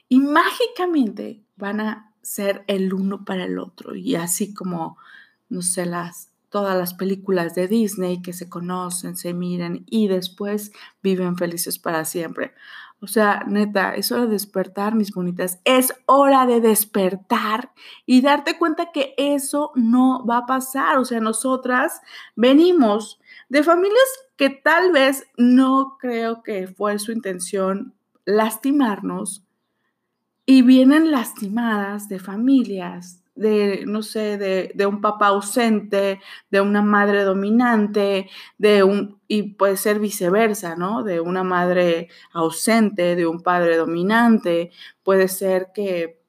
y 0.07 0.19
mágicamente 0.19 1.43
van 1.55 1.81
a 1.81 2.12
ser 2.23 2.63
el 2.65 2.93
uno 2.93 3.23
para 3.25 3.45
el 3.45 3.59
otro 3.59 3.95
y 3.95 4.15
así 4.15 4.53
como, 4.55 4.97
no 5.49 5.61
sé, 5.61 5.85
las 5.85 6.33
todas 6.53 6.77
las 6.77 6.93
películas 6.93 7.55
de 7.55 7.67
Disney 7.67 8.21
que 8.21 8.31
se 8.31 8.47
conocen, 8.47 9.17
se 9.17 9.33
miran 9.33 9.85
y 9.89 10.07
después 10.07 10.71
viven 11.01 11.35
felices 11.35 11.79
para 11.79 12.05
siempre. 12.05 12.53
O 13.01 13.07
sea, 13.07 13.43
neta, 13.47 13.95
es 13.95 14.11
hora 14.11 14.27
de 14.27 14.33
despertar, 14.33 14.93
mis 14.93 15.11
bonitas. 15.11 15.59
Es 15.65 15.95
hora 16.05 16.45
de 16.45 16.61
despertar 16.61 17.71
y 18.05 18.21
darte 18.21 18.59
cuenta 18.59 18.91
que 18.93 19.15
eso 19.17 19.71
no 19.73 20.23
va 20.27 20.37
a 20.37 20.45
pasar. 20.45 20.99
O 20.99 21.05
sea, 21.05 21.19
nosotras 21.19 22.01
venimos 22.35 23.19
de 23.49 23.63
familias 23.63 24.07
que 24.37 24.51
tal 24.51 24.91
vez 24.91 25.25
no 25.37 25.97
creo 25.99 26.43
que 26.43 26.67
fue 26.67 26.99
su 26.99 27.11
intención 27.11 27.95
lastimarnos 28.25 29.43
y 30.45 30.61
vienen 30.61 31.11
lastimadas 31.11 32.09
de 32.09 32.19
familias 32.19 33.23
de, 33.35 33.85
no 33.87 34.03
sé, 34.03 34.37
de, 34.37 34.85
un 34.85 35.01
papá 35.01 35.27
ausente, 35.27 36.19
de 36.51 36.61
una 36.61 36.81
madre 36.81 37.23
dominante, 37.23 38.29
de 38.57 38.83
un, 38.83 39.19
y 39.27 39.53
puede 39.53 39.77
ser 39.77 39.99
viceversa, 39.99 40.75
¿no? 40.75 41.03
De 41.03 41.19
una 41.19 41.43
madre 41.43 42.09
ausente, 42.31 43.15
de 43.15 43.25
un 43.25 43.41
padre 43.41 43.77
dominante, 43.77 44.71
puede 45.03 45.27
ser 45.27 45.69
que 45.73 46.21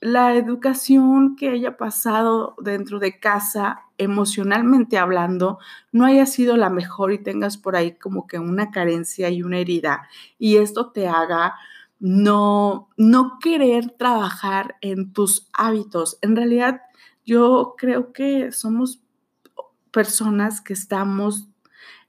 la 0.00 0.34
educación 0.34 1.36
que 1.36 1.50
haya 1.50 1.76
pasado 1.76 2.54
dentro 2.60 2.98
de 3.00 3.18
casa, 3.18 3.82
emocionalmente 3.98 4.96
hablando, 4.96 5.58
no 5.90 6.04
haya 6.06 6.24
sido 6.26 6.56
la 6.56 6.70
mejor 6.70 7.12
y 7.12 7.18
tengas 7.18 7.56
por 7.56 7.74
ahí 7.76 7.92
como 7.92 8.26
que 8.26 8.38
una 8.38 8.70
carencia 8.70 9.28
y 9.30 9.42
una 9.42 9.58
herida, 9.58 10.08
y 10.38 10.56
esto 10.56 10.90
te 10.92 11.08
haga 11.08 11.54
no, 12.00 12.90
no 12.96 13.38
querer 13.40 13.90
trabajar 13.90 14.76
en 14.80 15.12
tus 15.12 15.48
hábitos. 15.52 16.18
En 16.22 16.36
realidad, 16.36 16.82
yo 17.24 17.74
creo 17.76 18.12
que 18.12 18.52
somos 18.52 19.02
personas 19.90 20.60
que 20.60 20.72
estamos 20.72 21.48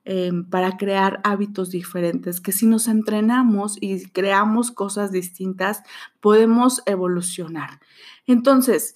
em, 0.06 0.50
para 0.50 0.78
crear 0.78 1.20
hábitos 1.24 1.72
diferentes, 1.72 2.40
que 2.40 2.52
si 2.52 2.66
nos 2.66 2.88
entrenamos 2.88 3.78
y 3.82 4.06
creamos 4.10 4.72
cosas 4.72 5.12
distintas, 5.12 5.84
podemos 6.20 6.82
evolucionar. 6.86 7.80
Entonces, 8.26 8.96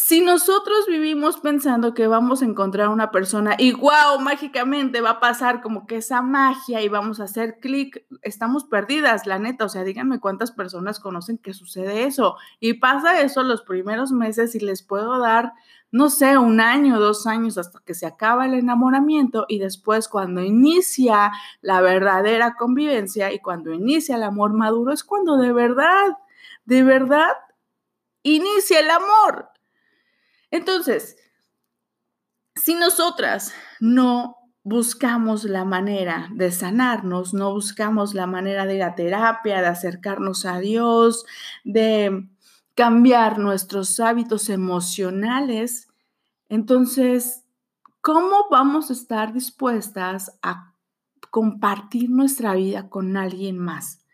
si 0.00 0.20
nosotros 0.20 0.86
vivimos 0.86 1.40
pensando 1.40 1.92
que 1.92 2.06
vamos 2.06 2.40
a 2.40 2.44
encontrar 2.44 2.88
una 2.88 3.10
persona 3.10 3.56
y 3.58 3.72
wow, 3.72 4.20
mágicamente 4.20 5.00
va 5.00 5.10
a 5.10 5.20
pasar 5.20 5.60
como 5.60 5.88
que 5.88 5.96
esa 5.96 6.22
magia 6.22 6.80
y 6.82 6.88
vamos 6.88 7.18
a 7.18 7.24
hacer 7.24 7.58
clic, 7.58 8.06
estamos 8.22 8.64
perdidas, 8.64 9.26
la 9.26 9.40
neta. 9.40 9.64
O 9.64 9.68
sea, 9.68 9.82
díganme 9.82 10.20
cuántas 10.20 10.52
personas 10.52 11.00
conocen 11.00 11.36
que 11.36 11.52
sucede 11.52 12.04
eso. 12.04 12.36
Y 12.60 12.74
pasa 12.74 13.20
eso 13.22 13.42
los 13.42 13.62
primeros 13.62 14.12
meses 14.12 14.54
y 14.54 14.60
les 14.60 14.84
puedo 14.84 15.18
dar, 15.18 15.52
no 15.90 16.10
sé, 16.10 16.38
un 16.38 16.60
año, 16.60 17.00
dos 17.00 17.26
años 17.26 17.58
hasta 17.58 17.80
que 17.84 17.94
se 17.94 18.06
acaba 18.06 18.46
el 18.46 18.54
enamoramiento 18.54 19.46
y 19.48 19.58
después 19.58 20.08
cuando 20.08 20.42
inicia 20.42 21.32
la 21.60 21.80
verdadera 21.80 22.54
convivencia 22.54 23.32
y 23.32 23.40
cuando 23.40 23.72
inicia 23.72 24.14
el 24.14 24.22
amor 24.22 24.52
maduro 24.52 24.92
es 24.92 25.02
cuando 25.02 25.36
de 25.38 25.52
verdad, 25.52 26.16
de 26.66 26.84
verdad 26.84 27.32
inicia 28.22 28.78
el 28.78 28.90
amor. 28.90 29.57
Entonces, 30.50 31.16
si 32.54 32.74
nosotras 32.74 33.52
no 33.80 34.36
buscamos 34.64 35.44
la 35.44 35.64
manera 35.64 36.28
de 36.32 36.50
sanarnos, 36.50 37.32
no 37.32 37.52
buscamos 37.52 38.14
la 38.14 38.26
manera 38.26 38.66
de 38.66 38.76
ir 38.76 38.82
a 38.82 38.94
terapia, 38.94 39.60
de 39.60 39.68
acercarnos 39.68 40.44
a 40.44 40.58
Dios, 40.58 41.24
de 41.64 42.28
cambiar 42.74 43.38
nuestros 43.38 43.98
hábitos 44.00 44.48
emocionales, 44.50 45.88
entonces, 46.48 47.44
¿cómo 48.00 48.46
vamos 48.50 48.90
a 48.90 48.94
estar 48.94 49.32
dispuestas 49.32 50.38
a 50.42 50.74
compartir 51.30 52.10
nuestra 52.10 52.54
vida 52.54 52.88
con 52.88 53.16
alguien 53.16 53.58
más? 53.58 54.04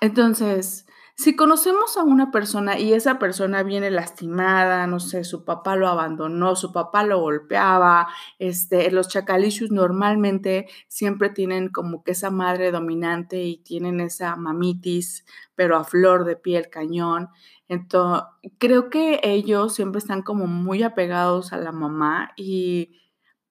Entonces, 0.00 0.85
si 1.16 1.34
conocemos 1.34 1.96
a 1.96 2.02
una 2.04 2.30
persona 2.30 2.78
y 2.78 2.92
esa 2.92 3.18
persona 3.18 3.62
viene 3.62 3.90
lastimada, 3.90 4.86
no 4.86 5.00
sé, 5.00 5.24
su 5.24 5.46
papá 5.46 5.74
lo 5.74 5.88
abandonó, 5.88 6.56
su 6.56 6.72
papá 6.72 7.04
lo 7.04 7.20
golpeaba, 7.20 8.08
este, 8.38 8.90
los 8.90 9.08
chacalishus 9.08 9.70
normalmente 9.70 10.68
siempre 10.88 11.30
tienen 11.30 11.70
como 11.70 12.04
que 12.04 12.12
esa 12.12 12.30
madre 12.30 12.70
dominante 12.70 13.42
y 13.42 13.56
tienen 13.56 14.00
esa 14.00 14.36
mamitis, 14.36 15.24
pero 15.54 15.76
a 15.78 15.84
flor 15.84 16.24
de 16.26 16.36
piel 16.36 16.68
cañón. 16.68 17.30
Entonces, 17.66 18.28
creo 18.58 18.90
que 18.90 19.20
ellos 19.22 19.74
siempre 19.74 20.00
están 20.00 20.20
como 20.22 20.46
muy 20.46 20.82
apegados 20.82 21.54
a 21.54 21.56
la 21.56 21.72
mamá 21.72 22.32
y 22.36 23.00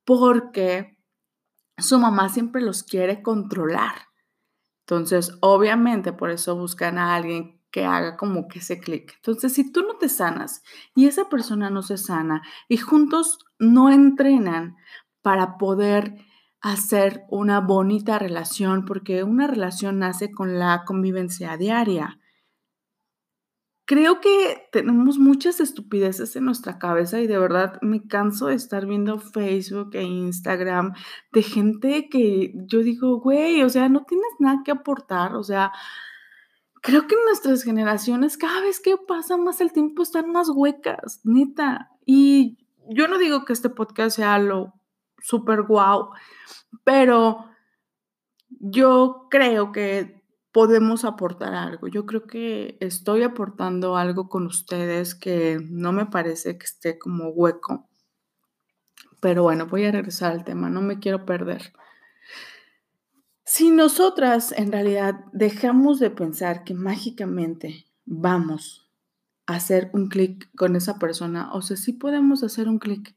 porque 0.06 1.00
su 1.80 2.00
mamá 2.00 2.30
siempre 2.30 2.62
los 2.62 2.84
quiere 2.84 3.24
controlar. 3.24 3.96
Entonces, 4.88 5.36
obviamente, 5.42 6.14
por 6.14 6.30
eso 6.30 6.56
buscan 6.56 7.00
a 7.00 7.16
alguien 7.16 7.55
que 7.76 7.84
haga 7.84 8.16
como 8.16 8.48
que 8.48 8.60
ese 8.60 8.80
clic. 8.80 9.16
Entonces, 9.18 9.52
si 9.52 9.70
tú 9.70 9.82
no 9.82 9.98
te 9.98 10.08
sanas 10.08 10.64
y 10.96 11.08
esa 11.08 11.28
persona 11.28 11.70
no 11.70 11.82
se 11.82 11.98
sana 11.98 12.42
y 12.70 12.78
juntos 12.78 13.40
no 13.60 13.90
entrenan 13.90 14.78
para 15.22 15.58
poder 15.58 16.16
hacer 16.62 17.26
una 17.28 17.60
bonita 17.60 18.18
relación, 18.18 18.86
porque 18.86 19.24
una 19.24 19.46
relación 19.46 20.00
nace 20.00 20.32
con 20.32 20.58
la 20.58 20.86
convivencia 20.86 21.58
diaria. 21.58 22.18
Creo 23.84 24.22
que 24.22 24.70
tenemos 24.72 25.18
muchas 25.18 25.60
estupideces 25.60 26.34
en 26.38 26.46
nuestra 26.46 26.80
cabeza 26.80 27.20
y 27.20 27.28
de 27.28 27.38
verdad 27.38 27.78
me 27.82 28.08
canso 28.08 28.48
de 28.48 28.56
estar 28.56 28.86
viendo 28.86 29.20
Facebook 29.20 29.90
e 29.96 30.04
Instagram 30.04 30.94
de 31.34 31.44
gente 31.44 32.08
que 32.10 32.54
yo 32.56 32.80
digo, 32.80 33.20
güey, 33.20 33.64
o 33.64 33.70
sea, 33.70 33.90
no 33.90 34.06
tienes 34.06 34.32
nada 34.40 34.62
que 34.64 34.72
aportar, 34.72 35.36
o 35.36 35.44
sea, 35.44 35.74
creo 36.86 37.08
que 37.08 37.16
nuestras 37.26 37.64
generaciones 37.64 38.38
cada 38.38 38.62
vez 38.62 38.80
que 38.80 38.96
pasa 38.96 39.38
más 39.38 39.60
el 39.60 39.74
tiempo 39.74 40.04
están 40.04 40.32
más 40.32 40.50
huecas, 40.50 41.20
neta. 41.24 41.90
Y 42.06 42.60
yo 42.88 43.08
no 43.08 43.18
digo 43.18 43.44
que 43.44 43.54
este 43.54 43.70
podcast 43.70 44.18
sea 44.18 44.38
lo 44.38 44.74
súper 45.18 45.64
guau, 45.64 46.12
pero 46.84 47.46
yo 48.50 49.28
creo 49.32 49.72
que 49.72 50.24
podemos 50.52 51.06
aportar 51.06 51.56
algo. 51.56 51.88
Yo 51.88 52.06
creo 52.06 52.28
que 52.28 52.78
estoy 52.80 53.24
aportando 53.24 53.98
algo 53.98 54.30
con 54.30 54.46
ustedes 54.46 55.16
que 55.16 55.58
no 55.68 55.92
me 55.92 56.06
parece 56.06 56.60
que 56.60 56.66
esté 56.66 57.00
como 57.00 57.30
hueco. 57.30 57.90
Pero 59.20 59.42
bueno, 59.42 59.66
voy 59.66 59.86
a 59.86 59.92
regresar 59.92 60.34
al 60.34 60.44
tema, 60.44 60.70
no 60.70 60.82
me 60.82 61.00
quiero 61.00 61.26
perder. 61.26 61.74
Si 63.58 63.72
nosotras 63.72 64.52
en 64.52 64.70
realidad 64.70 65.24
dejamos 65.32 66.00
de 66.00 66.10
pensar 66.10 66.66
que 66.66 66.74
mágicamente 66.74 67.86
vamos 68.04 68.92
a 69.46 69.56
hacer 69.56 69.90
un 69.94 70.10
clic 70.10 70.54
con 70.58 70.76
esa 70.76 71.00
persona, 71.00 71.54
o 71.54 71.62
sea, 71.62 71.78
sí 71.78 71.94
podemos 71.94 72.44
hacer 72.44 72.68
un 72.68 72.80
clic, 72.80 73.16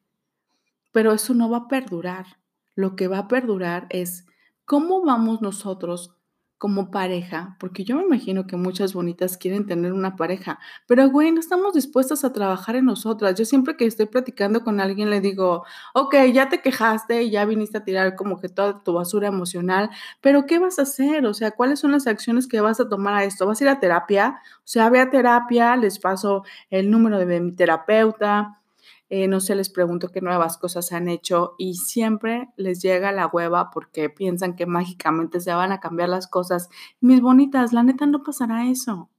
pero 0.93 1.13
eso 1.13 1.35
no 1.35 1.51
va 1.51 1.57
a 1.57 1.67
perdurar. 1.67 2.39
Lo 2.77 2.95
que 2.95 3.09
va 3.09 3.19
a 3.19 3.27
perdurar 3.27 3.89
es 3.91 4.27
cómo 4.65 5.05
vamos 5.05 5.43
nosotros 5.43 6.17
como 6.59 6.91
pareja, 6.91 7.57
porque 7.61 7.85
yo 7.85 7.97
me 7.97 8.03
imagino 8.03 8.47
que 8.47 8.57
muchas 8.57 8.93
bonitas 8.93 9.37
quieren 9.37 9.67
tener 9.67 9.93
una 9.93 10.17
pareja, 10.17 10.59
pero 10.87 11.09
güey, 11.09 11.31
no 11.31 11.41
estamos 11.41 11.75
dispuestas 11.75 12.25
a 12.25 12.33
trabajar 12.33 12.75
en 12.77 12.85
nosotras. 12.85 13.37
Yo 13.37 13.45
siempre 13.45 13.77
que 13.77 13.87
estoy 13.87 14.07
platicando 14.07 14.65
con 14.65 14.81
alguien 14.81 15.09
le 15.09 15.21
digo, 15.21 15.65
ok, 15.95 16.17
ya 16.33 16.49
te 16.49 16.61
quejaste 16.61 17.29
ya 17.31 17.45
viniste 17.45 17.79
a 17.79 17.85
tirar 17.85 18.17
como 18.17 18.41
que 18.41 18.49
toda 18.49 18.83
tu 18.83 18.93
basura 18.93 19.29
emocional, 19.29 19.91
pero 20.21 20.47
¿qué 20.47 20.59
vas 20.59 20.79
a 20.79 20.83
hacer? 20.83 21.27
O 21.27 21.35
sea, 21.35 21.53
¿cuáles 21.53 21.81
son 21.81 21.93
las 21.93 22.07
acciones 22.07 22.47
que 22.49 22.61
vas 22.61 22.81
a 22.81 22.89
tomar 22.89 23.15
a 23.15 23.25
esto? 23.25 23.47
¿Vas 23.47 23.61
a 23.61 23.65
ir 23.65 23.71
a 23.71 23.81
terapia? 23.81 24.41
O 24.59 24.61
sea, 24.65 24.91
ve 24.91 25.01
a 25.01 25.11
terapia, 25.11 25.77
les 25.77 25.99
paso 25.99 26.45
el 26.71 26.91
número 26.91 27.19
de 27.19 27.41
mi 27.41 27.53
terapeuta, 27.53 28.58
eh, 29.11 29.27
no 29.27 29.41
sé, 29.41 29.55
les 29.55 29.71
pregunto 29.71 30.09
qué 30.09 30.21
nuevas 30.21 30.59
cosas 30.59 30.93
han 30.93 31.09
hecho 31.09 31.55
y 31.59 31.75
siempre 31.75 32.49
les 32.57 32.83
llega 32.83 33.11
la 33.13 33.27
hueva 33.27 33.71
porque 33.71 34.11
piensan 34.11 34.55
que 34.55 34.67
mágicamente 34.67 35.41
se 35.41 35.55
van 35.55 35.73
a 35.73 35.81
cambiar 35.81 36.11
las 36.11 36.27
cosas. 36.27 36.69
Mis 37.01 37.21
bonitas, 37.21 37.73
la 37.73 37.83
neta 37.83 38.07
no 38.07 38.23
pasará 38.23 38.69
eso. 38.69 39.11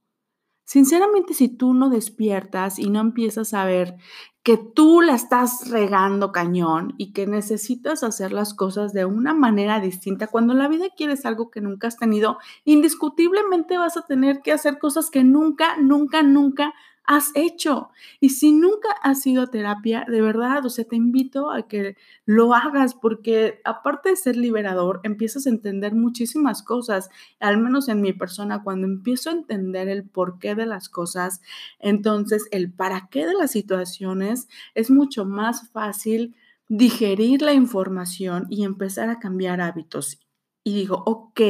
Sinceramente, 0.64 1.34
si 1.34 1.48
tú 1.48 1.74
no 1.74 1.90
despiertas 1.90 2.78
y 2.78 2.90
no 2.90 3.00
empiezas 3.00 3.54
a 3.54 3.64
ver 3.64 3.96
que 4.44 4.56
tú 4.56 5.00
la 5.00 5.16
estás 5.16 5.68
regando 5.68 6.30
cañón 6.30 6.94
y 6.96 7.12
que 7.12 7.26
necesitas 7.26 8.04
hacer 8.04 8.32
las 8.32 8.54
cosas 8.54 8.92
de 8.92 9.04
una 9.04 9.34
manera 9.34 9.80
distinta, 9.80 10.28
cuando 10.28 10.54
la 10.54 10.68
vida 10.68 10.86
quieres 10.96 11.26
algo 11.26 11.50
que 11.50 11.60
nunca 11.60 11.88
has 11.88 11.96
tenido, 11.96 12.38
indiscutiblemente 12.64 13.78
vas 13.78 13.96
a 13.96 14.06
tener 14.06 14.42
que 14.42 14.52
hacer 14.52 14.78
cosas 14.78 15.10
que 15.10 15.24
nunca, 15.24 15.76
nunca, 15.78 16.22
nunca 16.22 16.72
has 17.10 17.32
hecho. 17.34 17.90
Y 18.20 18.28
si 18.28 18.52
nunca 18.52 18.88
has 19.02 19.26
ido 19.26 19.42
a 19.42 19.48
terapia, 19.48 20.06
de 20.08 20.22
verdad, 20.22 20.64
o 20.64 20.70
sea, 20.70 20.84
te 20.84 20.94
invito 20.94 21.50
a 21.50 21.66
que 21.66 21.96
lo 22.24 22.54
hagas 22.54 22.94
porque 22.94 23.60
aparte 23.64 24.10
de 24.10 24.16
ser 24.16 24.36
liberador, 24.36 25.00
empiezas 25.02 25.44
a 25.44 25.50
entender 25.50 25.92
muchísimas 25.92 26.62
cosas, 26.62 27.10
al 27.40 27.58
menos 27.58 27.88
en 27.88 28.00
mi 28.00 28.12
persona, 28.12 28.62
cuando 28.62 28.86
empiezo 28.86 29.30
a 29.30 29.32
entender 29.32 29.88
el 29.88 30.08
porqué 30.08 30.54
de 30.54 30.66
las 30.66 30.88
cosas, 30.88 31.40
entonces 31.80 32.46
el 32.52 32.72
para 32.72 33.08
qué 33.10 33.26
de 33.26 33.34
las 33.34 33.50
situaciones 33.50 34.46
es 34.76 34.88
mucho 34.88 35.24
más 35.24 35.68
fácil 35.70 36.36
digerir 36.68 37.42
la 37.42 37.54
información 37.54 38.46
y 38.50 38.62
empezar 38.62 39.10
a 39.10 39.18
cambiar 39.18 39.60
hábitos. 39.60 40.20
Y 40.62 40.74
digo, 40.74 41.02
ok, 41.06 41.40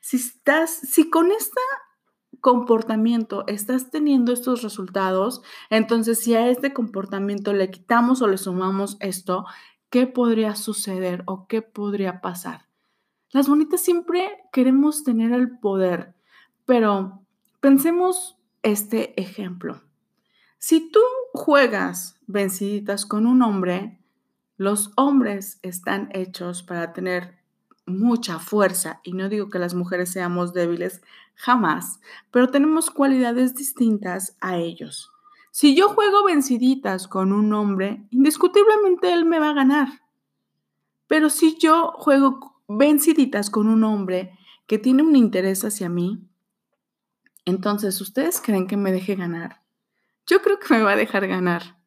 si 0.00 0.16
estás, 0.16 0.70
si 0.70 1.10
con 1.10 1.32
esta 1.32 1.60
comportamiento 2.40 3.44
estás 3.46 3.90
teniendo 3.90 4.32
estos 4.32 4.62
resultados, 4.62 5.42
entonces 5.68 6.20
si 6.20 6.34
a 6.34 6.48
este 6.48 6.72
comportamiento 6.72 7.52
le 7.52 7.70
quitamos 7.70 8.22
o 8.22 8.28
le 8.28 8.38
sumamos 8.38 8.96
esto, 9.00 9.46
¿qué 9.90 10.06
podría 10.06 10.54
suceder 10.54 11.22
o 11.26 11.46
qué 11.46 11.62
podría 11.62 12.20
pasar? 12.20 12.66
Las 13.30 13.48
bonitas 13.48 13.80
siempre 13.80 14.38
queremos 14.52 15.04
tener 15.04 15.32
el 15.32 15.58
poder, 15.58 16.14
pero 16.64 17.22
pensemos 17.60 18.38
este 18.62 19.20
ejemplo. 19.20 19.82
Si 20.58 20.90
tú 20.90 21.00
juegas 21.32 22.18
venciditas 22.26 23.06
con 23.06 23.26
un 23.26 23.42
hombre, 23.42 23.98
los 24.56 24.92
hombres 24.96 25.58
están 25.62 26.10
hechos 26.12 26.62
para 26.62 26.92
tener 26.92 27.39
mucha 27.86 28.38
fuerza, 28.38 29.00
y 29.02 29.12
no 29.12 29.28
digo 29.28 29.48
que 29.48 29.58
las 29.58 29.74
mujeres 29.74 30.12
seamos 30.12 30.52
débiles, 30.52 31.02
jamás, 31.34 32.00
pero 32.30 32.48
tenemos 32.48 32.90
cualidades 32.90 33.54
distintas 33.54 34.36
a 34.40 34.56
ellos. 34.58 35.10
Si 35.50 35.74
yo 35.74 35.88
juego 35.88 36.24
venciditas 36.24 37.08
con 37.08 37.32
un 37.32 37.52
hombre, 37.52 38.06
indiscutiblemente 38.10 39.12
él 39.12 39.24
me 39.24 39.40
va 39.40 39.50
a 39.50 39.54
ganar. 39.54 39.88
Pero 41.08 41.28
si 41.28 41.58
yo 41.58 41.92
juego 41.96 42.62
venciditas 42.68 43.50
con 43.50 43.68
un 43.68 43.82
hombre 43.82 44.38
que 44.68 44.78
tiene 44.78 45.02
un 45.02 45.16
interés 45.16 45.64
hacia 45.64 45.88
mí, 45.88 46.22
entonces 47.44 48.00
ustedes 48.00 48.40
creen 48.40 48.68
que 48.68 48.76
me 48.76 48.92
deje 48.92 49.16
ganar. 49.16 49.60
Yo 50.26 50.40
creo 50.40 50.60
que 50.60 50.72
me 50.72 50.82
va 50.82 50.92
a 50.92 50.96
dejar 50.96 51.26
ganar. 51.26 51.79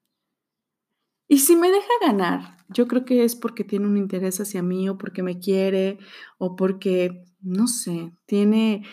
Y 1.34 1.40
si 1.40 1.56
me 1.56 1.72
deja 1.72 1.90
ganar, 2.00 2.58
yo 2.70 2.88
creo 2.88 3.06
que 3.06 3.24
es 3.24 3.36
porque 3.36 3.64
tiene 3.64 3.88
un 3.88 3.98
interés 3.98 4.40
hacia 4.40 4.62
mí 4.62 4.88
o 4.88 5.00
porque 5.00 5.24
me 5.24 5.40
quiere 5.40 5.98
o 6.38 6.56
porque, 6.56 7.26
no 7.42 7.66
sé, 7.66 8.16
tiene, 8.28 8.86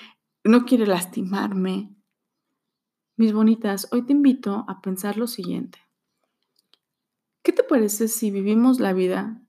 no 0.42 0.64
quiere 0.64 0.86
lastimarme. 0.86 1.94
Mis 3.18 3.34
bonitas, 3.34 3.88
hoy 3.92 4.06
te 4.06 4.14
invito 4.14 4.64
a 4.68 4.80
pensar 4.80 5.18
lo 5.18 5.26
siguiente. 5.26 5.80
¿Qué 7.42 7.52
te 7.52 7.62
parece 7.62 8.08
si 8.08 8.30
vivimos 8.30 8.80
la 8.80 8.94
vida 8.94 9.42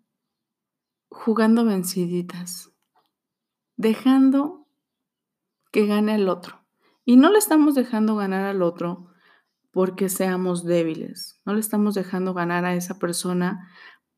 jugando 1.07 1.63
venciditas, 1.63 2.73
dejando 3.77 4.67
que 5.71 5.85
gane 5.85 6.15
el 6.15 6.27
otro? 6.27 6.65
Y 7.05 7.15
no 7.15 7.31
le 7.31 7.37
estamos 7.37 7.73
dejando 7.73 8.17
ganar 8.17 8.43
al 8.43 8.61
otro 8.61 9.10
porque 9.71 10.09
seamos 10.09 10.63
débiles, 10.63 11.39
no 11.45 11.53
le 11.53 11.59
estamos 11.59 11.95
dejando 11.95 12.33
ganar 12.33 12.65
a 12.65 12.75
esa 12.75 12.99
persona 12.99 13.69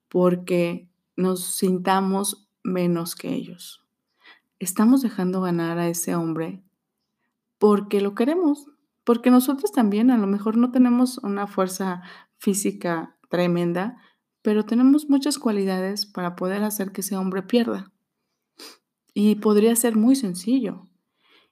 porque 0.10 0.89
nos 1.16 1.56
sintamos 1.56 2.50
menos 2.63 3.16
que 3.16 3.34
ellos. 3.34 3.86
Estamos 4.60 5.02
dejando 5.02 5.42
ganar 5.42 5.78
a 5.78 5.88
ese 5.88 6.16
hombre 6.16 6.63
porque 7.58 8.02
lo 8.02 8.13
queremos, 8.13 8.68
porque 9.04 9.32
nosotros 9.32 9.72
también 9.72 10.12
a 10.12 10.18
lo 10.18 10.28
mejor 10.28 10.58
no 10.58 10.72
tenemos 10.72 11.18
una 11.20 11.48
fuerza 11.48 12.02
física 12.38 13.18
tremenda, 13.30 13.98
pero 14.42 14.66
tenemos 14.66 15.10
muchas 15.10 15.39
cualidades 15.39 16.06
para 16.06 16.36
poder 16.36 16.63
hacer 16.63 16.92
que 16.92 17.02
ese 17.02 17.16
hombre 17.16 17.42
pierda. 17.42 17.92
Y 19.13 19.36
podría 19.36 19.76
ser 19.76 19.96
muy 19.96 20.16
sencillo. 20.16 20.89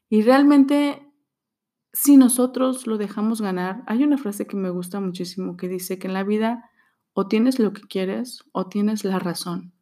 Y 0.09 0.23
realmente, 0.23 1.10
si 1.93 2.15
nosotros 2.17 2.87
lo 2.87 2.97
dejamos 2.97 3.41
ganar, 3.41 3.83
hay 3.85 4.03
una 4.03 4.17
frase 4.17 4.47
que 4.47 4.55
me 4.55 4.69
gusta 4.69 4.99
muchísimo 4.99 5.57
que 5.57 5.67
dice 5.67 5.99
que 5.99 6.07
en 6.07 6.13
la 6.13 6.23
vida 6.23 6.69
o 7.13 7.27
tienes 7.27 7.59
lo 7.59 7.73
que 7.73 7.81
quieres 7.81 8.43
o 8.53 8.67
tienes 8.67 9.03
la 9.03 9.19
razón. 9.19 9.73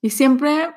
Y 0.00 0.10
siempre 0.10 0.74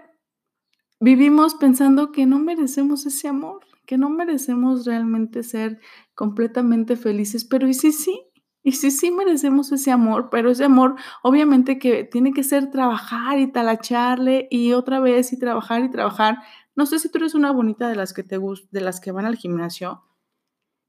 vivimos 1.00 1.56
pensando 1.56 2.12
que 2.12 2.26
no 2.26 2.40
merecemos 2.40 3.06
ese 3.06 3.28
amor, 3.28 3.60
que 3.86 3.98
no 3.98 4.10
merecemos 4.10 4.86
realmente 4.86 5.44
ser 5.44 5.80
completamente 6.16 6.96
felices, 6.96 7.46
pero 7.46 7.68
¿y 7.68 7.74
si 7.76 7.92
sí? 7.92 8.24
Y 8.64 8.72
sí, 8.72 8.90
sí 8.90 9.12
merecemos 9.12 9.72
ese 9.72 9.92
amor, 9.92 10.30
pero 10.32 10.50
ese 10.50 10.64
amor 10.64 10.96
obviamente 11.22 11.78
que 11.78 12.04
tiene 12.04 12.34
que 12.34 12.44
ser 12.44 12.72
trabajar 12.72 13.38
y 13.38 13.52
talacharle 13.52 14.48
y 14.50 14.74
otra 14.74 15.00
vez 15.00 15.32
y 15.34 15.38
trabajar 15.38 15.84
y 15.84 15.92
trabajar. 15.92 16.40
No 16.76 16.88
sé 16.88 16.98
si 16.98 17.12
tú 17.12 17.20
eres 17.20 17.36
una 17.36 17.52
bonita 17.52 17.88
de 17.88 17.96
las 17.96 18.12
que 18.12 18.24
te 18.24 18.40
de 18.40 18.82
las 18.82 19.00
que 19.00 19.12
van 19.12 19.26
al 19.26 19.36
gimnasio 19.36 20.02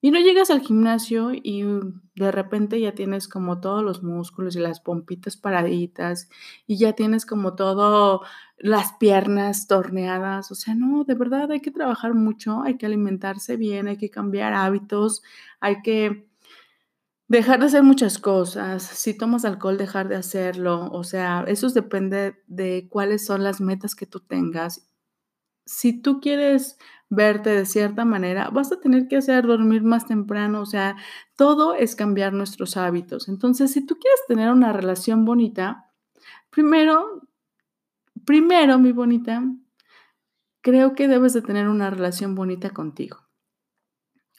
y 0.06 0.12
no 0.12 0.20
llegas 0.20 0.50
al 0.52 0.60
gimnasio 0.60 1.32
y 1.34 1.64
de 2.14 2.30
repente 2.30 2.80
ya 2.80 2.94
tienes 2.94 3.26
como 3.26 3.58
todos 3.58 3.82
los 3.82 4.04
músculos 4.04 4.54
y 4.54 4.60
las 4.60 4.78
pompitas 4.78 5.36
paraditas 5.36 6.28
y 6.64 6.78
ya 6.78 6.92
tienes 6.92 7.26
como 7.26 7.56
todo 7.56 8.22
las 8.56 8.92
piernas 9.00 9.66
torneadas. 9.66 10.52
O 10.52 10.54
sea, 10.54 10.76
no, 10.76 11.02
de 11.02 11.14
verdad 11.16 11.50
hay 11.50 11.60
que 11.60 11.72
trabajar 11.72 12.14
mucho, 12.14 12.62
hay 12.62 12.76
que 12.76 12.86
alimentarse 12.86 13.56
bien, 13.56 13.88
hay 13.88 13.96
que 13.96 14.08
cambiar 14.08 14.54
hábitos, 14.54 15.24
hay 15.58 15.82
que 15.82 16.28
Dejar 17.28 17.58
de 17.58 17.66
hacer 17.66 17.82
muchas 17.82 18.20
cosas, 18.20 18.84
si 18.84 19.12
tomas 19.12 19.44
alcohol, 19.44 19.76
dejar 19.76 20.06
de 20.06 20.14
hacerlo, 20.14 20.88
o 20.92 21.02
sea, 21.02 21.44
eso 21.48 21.68
depende 21.70 22.36
de 22.46 22.86
cuáles 22.88 23.26
son 23.26 23.42
las 23.42 23.60
metas 23.60 23.96
que 23.96 24.06
tú 24.06 24.20
tengas. 24.20 24.88
Si 25.64 26.00
tú 26.00 26.20
quieres 26.20 26.78
verte 27.08 27.50
de 27.50 27.66
cierta 27.66 28.04
manera, 28.04 28.50
vas 28.50 28.72
a 28.72 28.80
tener 28.80 29.08
que 29.08 29.16
hacer 29.16 29.46
dormir 29.46 29.82
más 29.82 30.06
temprano, 30.06 30.60
o 30.62 30.66
sea, 30.66 30.96
todo 31.36 31.74
es 31.74 31.96
cambiar 31.96 32.32
nuestros 32.32 32.76
hábitos. 32.76 33.28
Entonces, 33.28 33.72
si 33.72 33.86
tú 33.86 33.98
quieres 33.98 34.20
tener 34.28 34.50
una 34.50 34.72
relación 34.72 35.24
bonita, 35.24 35.92
primero, 36.50 37.22
primero, 38.24 38.78
mi 38.78 38.92
bonita, 38.92 39.42
creo 40.62 40.94
que 40.94 41.08
debes 41.08 41.32
de 41.32 41.42
tener 41.42 41.68
una 41.68 41.90
relación 41.90 42.34
bonita 42.34 42.70
contigo 42.70 43.25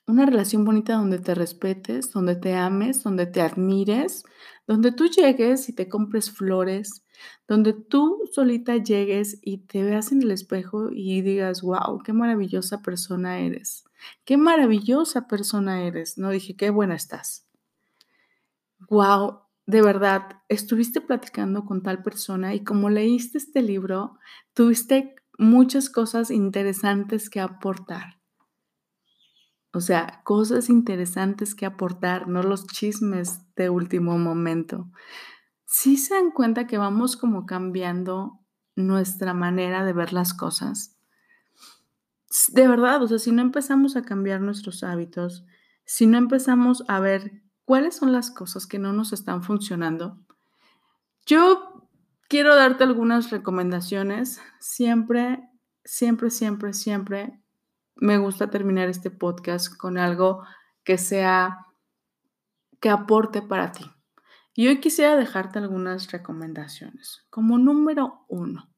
una 0.07 0.25
relación 0.25 0.63
bonita 0.63 0.95
donde 0.95 1.19
te 1.19 1.35
respetes, 1.35 2.13
donde 2.13 2.37
te 2.37 2.55
ames, 2.55 3.03
donde 3.03 3.25
te 3.25 3.41
admires, 3.41 4.23
donde 4.65 4.93
tú 4.93 5.07
llegues 5.07 5.67
y 5.67 5.73
te 5.73 5.89
compres 5.89 6.31
flores, 6.31 7.05
donde 7.47 7.73
tú 7.73 8.21
solita 8.31 8.77
llegues 8.77 9.39
y 9.41 9.59
te 9.59 9.83
veas 9.83 10.13
en 10.13 10.21
el 10.21 10.31
espejo 10.31 10.89
y 10.91 11.21
digas, 11.21 11.61
wow, 11.61 12.01
qué 12.03 12.13
maravillosa 12.13 12.81
persona 12.81 13.39
eres, 13.39 13.83
qué 14.23 14.37
maravillosa 14.37 15.27
persona 15.27 15.83
eres. 15.83 16.17
No 16.17 16.29
dije, 16.29 16.55
qué 16.55 16.69
buena 16.69 16.95
estás. 16.95 17.45
Wow, 18.89 19.41
de 19.65 19.81
verdad, 19.81 20.41
estuviste 20.47 21.01
platicando 21.01 21.65
con 21.65 21.83
tal 21.83 22.01
persona 22.01 22.55
y 22.55 22.63
como 22.63 22.89
leíste 22.89 23.37
este 23.39 23.61
libro, 23.61 24.17
tuviste 24.53 25.15
muchas 25.37 25.89
cosas 25.89 26.31
interesantes 26.31 27.29
que 27.29 27.41
aportar 27.41 28.16
o 29.73 29.81
sea, 29.81 30.21
cosas 30.23 30.69
interesantes 30.69 31.53
que 31.53 31.65
aportar, 31.65 32.27
no 32.27 32.41
los 32.43 32.67
chismes 32.67 33.41
de 33.55 33.69
último 33.69 34.17
momento. 34.17 34.89
Si 35.65 35.97
se 35.97 36.15
dan 36.15 36.31
cuenta 36.31 36.67
que 36.67 36.77
vamos 36.77 37.17
como 37.17 37.45
cambiando 37.45 38.39
nuestra 38.75 39.33
manera 39.33 39.83
de 39.83 39.93
ver 39.93 40.13
las 40.13 40.33
cosas. 40.33 40.95
De 42.49 42.67
verdad, 42.67 43.01
o 43.03 43.07
sea, 43.07 43.19
si 43.19 43.31
no 43.31 43.41
empezamos 43.41 43.95
a 43.95 44.03
cambiar 44.03 44.41
nuestros 44.41 44.83
hábitos, 44.83 45.45
si 45.85 46.07
no 46.07 46.17
empezamos 46.17 46.83
a 46.87 46.99
ver 46.99 47.43
cuáles 47.65 47.95
son 47.95 48.11
las 48.11 48.31
cosas 48.31 48.67
que 48.67 48.79
no 48.79 48.93
nos 48.93 49.13
están 49.13 49.43
funcionando, 49.43 50.19
yo 51.25 51.89
quiero 52.29 52.55
darte 52.55 52.83
algunas 52.83 53.31
recomendaciones. 53.31 54.39
Siempre, 54.59 55.49
siempre, 55.83 56.29
siempre, 56.29 56.73
siempre 56.73 57.41
me 57.99 58.17
gusta 58.17 58.49
terminar 58.49 58.89
este 58.89 59.11
podcast 59.11 59.75
con 59.75 59.97
algo 59.97 60.43
que 60.83 60.97
sea, 60.97 61.65
que 62.79 62.89
aporte 62.89 63.41
para 63.41 63.71
ti. 63.71 63.85
Y 64.53 64.67
hoy 64.67 64.79
quisiera 64.79 65.15
dejarte 65.15 65.59
algunas 65.59 66.11
recomendaciones. 66.11 67.25
Como 67.29 67.57
número 67.57 68.25
uno, 68.27 68.69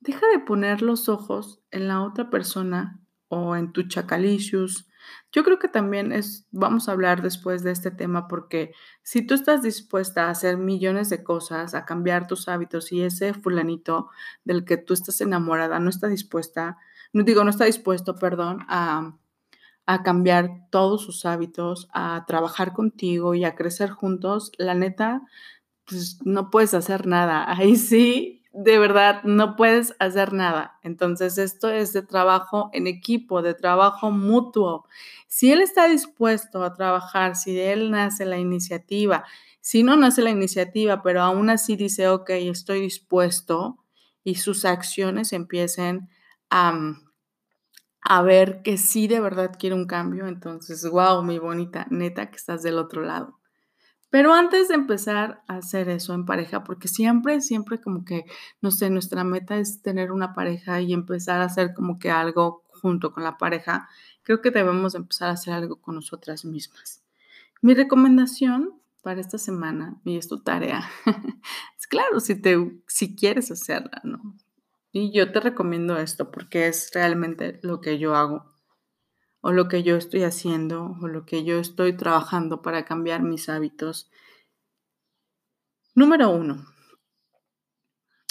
deja 0.00 0.26
de 0.28 0.38
poner 0.38 0.82
los 0.82 1.08
ojos 1.08 1.62
en 1.70 1.88
la 1.88 2.02
otra 2.02 2.30
persona 2.30 3.00
o 3.28 3.56
en 3.56 3.72
tu 3.72 3.88
chacalicious. 3.88 4.88
Yo 5.32 5.42
creo 5.42 5.58
que 5.58 5.68
también 5.68 6.12
es, 6.12 6.46
vamos 6.50 6.88
a 6.88 6.92
hablar 6.92 7.22
después 7.22 7.62
de 7.62 7.72
este 7.72 7.90
tema 7.90 8.28
porque 8.28 8.72
si 9.02 9.26
tú 9.26 9.34
estás 9.34 9.62
dispuesta 9.62 10.26
a 10.26 10.30
hacer 10.30 10.56
millones 10.56 11.10
de 11.10 11.24
cosas, 11.24 11.74
a 11.74 11.84
cambiar 11.84 12.26
tus 12.26 12.48
hábitos 12.48 12.92
y 12.92 13.02
ese 13.02 13.34
fulanito 13.34 14.10
del 14.44 14.64
que 14.64 14.76
tú 14.76 14.94
estás 14.94 15.20
enamorada 15.20 15.80
no 15.80 15.90
está 15.90 16.06
dispuesta, 16.06 16.78
no 17.14 17.22
digo, 17.22 17.44
no 17.44 17.50
está 17.50 17.64
dispuesto, 17.64 18.16
perdón, 18.16 18.66
a, 18.68 19.18
cambiar 20.04 20.68
todos 20.70 21.02
sus 21.02 21.24
hábitos, 21.26 21.88
a 21.92 22.24
trabajar 22.26 22.72
contigo 22.72 23.34
y 23.34 23.44
a 23.44 23.54
crecer 23.54 23.90
juntos, 23.90 24.50
la 24.58 24.74
neta, 24.74 25.22
pues 25.86 26.18
no 26.24 26.50
puedes 26.50 26.74
hacer 26.74 27.06
nada. 27.06 27.44
Ahí 27.56 27.76
sí, 27.76 28.42
de 28.52 28.78
verdad, 28.78 29.22
no 29.24 29.56
puedes 29.56 29.94
hacer 30.00 30.32
nada. 30.32 30.78
Entonces, 30.82 31.38
esto 31.38 31.70
es 31.70 31.92
de 31.92 32.02
trabajo 32.02 32.70
en 32.72 32.86
equipo, 32.86 33.42
de 33.42 33.54
trabajo 33.54 34.10
mutuo. 34.10 34.86
Si 35.28 35.52
él 35.52 35.60
está 35.60 35.86
dispuesto 35.86 36.64
a 36.64 36.74
trabajar, 36.74 37.36
si 37.36 37.58
él 37.60 37.90
nace 37.90 38.24
la 38.24 38.38
iniciativa, 38.38 39.24
si 39.60 39.82
no 39.82 39.96
nace 39.96 40.22
la 40.22 40.30
iniciativa, 40.30 41.02
pero 41.02 41.22
aún 41.22 41.48
así 41.50 41.76
dice, 41.76 42.08
ok, 42.08 42.30
estoy 42.30 42.80
dispuesto, 42.80 43.78
y 44.24 44.36
sus 44.36 44.64
acciones 44.64 45.32
empiecen 45.32 46.08
a, 46.50 46.72
ver 48.22 48.62
que 48.62 48.76
sí 48.76 49.08
de 49.08 49.20
verdad 49.20 49.56
quiere 49.58 49.74
un 49.74 49.86
cambio. 49.86 50.26
Entonces, 50.26 50.88
wow, 50.88 51.22
mi 51.22 51.38
bonita, 51.38 51.86
neta 51.90 52.30
que 52.30 52.36
estás 52.36 52.62
del 52.62 52.78
otro 52.78 53.02
lado. 53.02 53.40
Pero 54.10 54.32
antes 54.32 54.68
de 54.68 54.74
empezar 54.74 55.42
a 55.48 55.56
hacer 55.56 55.88
eso 55.88 56.14
en 56.14 56.24
pareja, 56.24 56.62
porque 56.62 56.86
siempre, 56.86 57.40
siempre 57.40 57.80
como 57.80 58.04
que, 58.04 58.26
no 58.60 58.70
sé, 58.70 58.88
nuestra 58.88 59.24
meta 59.24 59.56
es 59.56 59.82
tener 59.82 60.12
una 60.12 60.34
pareja 60.34 60.80
y 60.80 60.92
empezar 60.92 61.40
a 61.40 61.46
hacer 61.46 61.74
como 61.74 61.98
que 61.98 62.12
algo 62.12 62.62
junto 62.80 63.12
con 63.12 63.24
la 63.24 63.38
pareja, 63.38 63.88
creo 64.22 64.40
que 64.40 64.52
debemos 64.52 64.94
empezar 64.94 65.30
a 65.30 65.32
hacer 65.32 65.54
algo 65.54 65.80
con 65.80 65.96
nosotras 65.96 66.44
mismas. 66.44 67.02
Mi 67.60 67.74
recomendación 67.74 68.80
para 69.02 69.20
esta 69.20 69.36
semana, 69.36 70.00
y 70.04 70.16
es 70.16 70.28
tu 70.28 70.40
tarea, 70.42 70.88
es 71.76 71.86
claro, 71.88 72.20
si, 72.20 72.40
te, 72.40 72.56
si 72.86 73.16
quieres 73.16 73.50
hacerla, 73.50 74.00
¿no? 74.04 74.36
Y 74.96 75.10
yo 75.10 75.32
te 75.32 75.40
recomiendo 75.40 75.96
esto 75.96 76.30
porque 76.30 76.68
es 76.68 76.92
realmente 76.94 77.58
lo 77.64 77.80
que 77.80 77.98
yo 77.98 78.14
hago 78.14 78.44
o 79.40 79.50
lo 79.50 79.66
que 79.66 79.82
yo 79.82 79.96
estoy 79.96 80.22
haciendo 80.22 80.96
o 81.02 81.08
lo 81.08 81.26
que 81.26 81.42
yo 81.42 81.58
estoy 81.58 81.96
trabajando 81.96 82.62
para 82.62 82.84
cambiar 82.84 83.20
mis 83.20 83.48
hábitos. 83.48 84.08
Número 85.96 86.30
uno, 86.30 86.64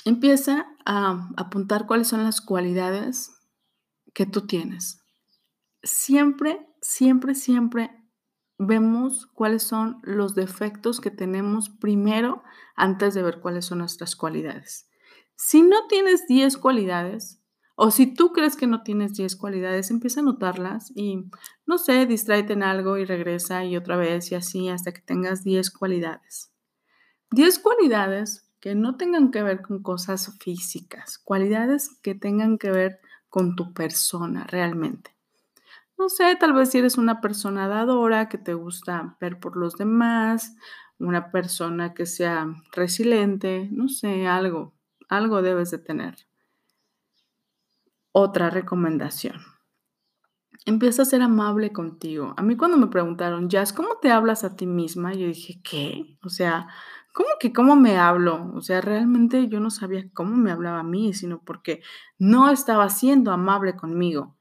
empieza 0.05 0.65
a 0.85 1.27
apuntar 1.35 1.85
cuáles 1.85 2.07
son 2.07 2.23
las 2.23 2.39
cualidades 2.39 3.37
que 4.13 4.25
tú 4.25 4.47
tienes. 4.47 5.03
Siempre, 5.83 6.65
siempre, 6.81 7.35
siempre 7.35 7.91
vemos 8.57 9.25
cuáles 9.33 9.63
son 9.63 9.99
los 10.01 10.33
defectos 10.33 11.01
que 11.01 11.11
tenemos 11.11 11.69
primero 11.69 12.41
antes 12.77 13.13
de 13.15 13.21
ver 13.21 13.41
cuáles 13.41 13.65
son 13.65 13.79
nuestras 13.79 14.15
cualidades. 14.15 14.87
Si 15.35 15.61
no 15.61 15.87
tienes 15.87 16.27
10 16.27 16.57
cualidades, 16.57 17.39
o 17.75 17.89
si 17.89 18.13
tú 18.13 18.31
crees 18.31 18.55
que 18.55 18.67
no 18.67 18.83
tienes 18.83 19.15
10 19.15 19.35
cualidades, 19.35 19.89
empieza 19.89 20.19
a 20.19 20.23
notarlas 20.23 20.91
y, 20.95 21.25
no 21.65 21.77
sé, 21.77 22.05
distráete 22.05 22.53
en 22.53 22.63
algo 22.63 22.97
y 22.97 23.05
regresa 23.05 23.65
y 23.65 23.75
otra 23.75 23.97
vez 23.97 24.31
y 24.31 24.35
así 24.35 24.69
hasta 24.69 24.91
que 24.91 25.01
tengas 25.01 25.43
10 25.43 25.71
cualidades. 25.71 26.51
10 27.31 27.57
cualidades 27.59 28.47
que 28.59 28.75
no 28.75 28.95
tengan 28.95 29.31
que 29.31 29.41
ver 29.41 29.61
con 29.61 29.81
cosas 29.81 30.37
físicas, 30.39 31.17
cualidades 31.17 31.89
que 32.01 32.15
tengan 32.15 32.57
que 32.57 32.69
ver 32.71 32.99
con 33.27 33.55
tu 33.55 33.73
persona 33.73 34.45
realmente. 34.45 35.15
No 35.97 36.09
sé, 36.09 36.35
tal 36.39 36.53
vez 36.53 36.69
si 36.69 36.77
eres 36.77 36.97
una 36.97 37.21
persona 37.21 37.67
dadora, 37.67 38.29
que 38.29 38.37
te 38.37 38.53
gusta 38.53 39.17
ver 39.19 39.39
por 39.39 39.57
los 39.57 39.75
demás, 39.75 40.55
una 40.99 41.31
persona 41.31 41.93
que 41.93 42.05
sea 42.05 42.47
resiliente, 42.71 43.67
no 43.71 43.89
sé, 43.89 44.27
algo, 44.27 44.73
algo 45.17 45.41
debes 45.41 45.71
de 45.71 45.79
tener. 45.79 46.15
Otra 48.11 48.49
recomendación. 48.49 49.35
Empieza 50.65 51.01
a 51.01 51.05
ser 51.05 51.21
amable 51.21 51.73
contigo. 51.73 52.33
A 52.37 52.41
mí 52.41 52.55
cuando 52.55 52.77
me 52.77 52.87
preguntaron, 52.87 53.49
Jazz, 53.49 53.73
¿cómo 53.73 53.97
te 54.01 54.11
hablas 54.11 54.43
a 54.43 54.55
ti 54.55 54.65
misma? 54.65 55.13
Yo 55.13 55.27
dije, 55.27 55.61
¿qué? 55.61 56.17
O 56.23 56.29
sea, 56.29 56.67
¿cómo 57.11 57.29
que 57.39 57.51
cómo 57.51 57.75
me 57.75 57.97
hablo? 57.97 58.51
O 58.53 58.61
sea, 58.61 58.79
realmente 58.79 59.49
yo 59.49 59.59
no 59.59 59.69
sabía 59.69 60.09
cómo 60.13 60.35
me 60.35 60.51
hablaba 60.51 60.79
a 60.79 60.83
mí, 60.83 61.13
sino 61.13 61.41
porque 61.43 61.81
no 62.17 62.49
estaba 62.49 62.89
siendo 62.89 63.31
amable 63.31 63.75
conmigo. 63.75 64.37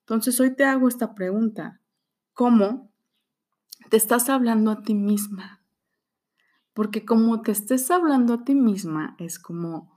Entonces 0.00 0.40
hoy 0.40 0.56
te 0.56 0.64
hago 0.64 0.88
esta 0.88 1.14
pregunta. 1.14 1.80
¿Cómo 2.32 2.90
te 3.90 3.96
estás 3.96 4.28
hablando 4.28 4.72
a 4.72 4.82
ti 4.82 4.94
misma? 4.94 5.60
Porque 6.74 7.04
como 7.04 7.42
te 7.42 7.52
estés 7.52 7.90
hablando 7.90 8.34
a 8.34 8.44
ti 8.44 8.54
misma, 8.54 9.14
es 9.18 9.38
como 9.38 9.89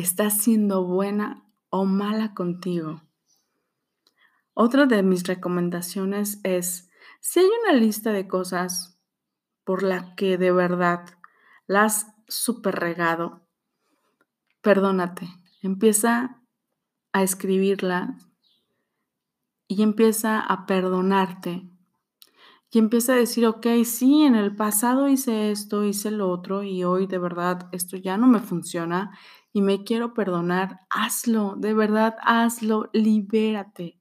estás 0.00 0.42
siendo 0.42 0.84
buena 0.84 1.42
o 1.70 1.86
mala 1.86 2.34
contigo. 2.34 3.00
Otra 4.52 4.84
de 4.84 5.02
mis 5.02 5.26
recomendaciones 5.26 6.38
es, 6.42 6.90
si 7.20 7.40
hay 7.40 7.48
una 7.62 7.72
lista 7.72 8.12
de 8.12 8.28
cosas 8.28 9.00
por 9.64 9.82
la 9.82 10.14
que 10.14 10.36
de 10.36 10.52
verdad 10.52 11.06
las 11.66 12.08
super 12.28 12.74
regado, 12.74 13.48
perdónate, 14.60 15.28
empieza 15.62 16.42
a 17.14 17.22
escribirla 17.22 18.18
y 19.66 19.82
empieza 19.82 20.40
a 20.40 20.66
perdonarte 20.66 21.70
y 22.70 22.78
empieza 22.78 23.14
a 23.14 23.16
decir, 23.16 23.46
ok, 23.46 23.66
sí, 23.84 24.24
en 24.24 24.34
el 24.34 24.54
pasado 24.54 25.08
hice 25.08 25.50
esto, 25.50 25.84
hice 25.84 26.10
lo 26.10 26.30
otro 26.30 26.62
y 26.62 26.84
hoy 26.84 27.06
de 27.06 27.16
verdad 27.16 27.70
esto 27.72 27.96
ya 27.96 28.18
no 28.18 28.26
me 28.26 28.40
funciona 28.40 29.16
y 29.56 29.62
me 29.62 29.84
quiero 29.84 30.12
perdonar, 30.12 30.80
hazlo, 30.90 31.54
de 31.56 31.72
verdad 31.72 32.14
hazlo, 32.20 32.90
libérate 32.92 33.98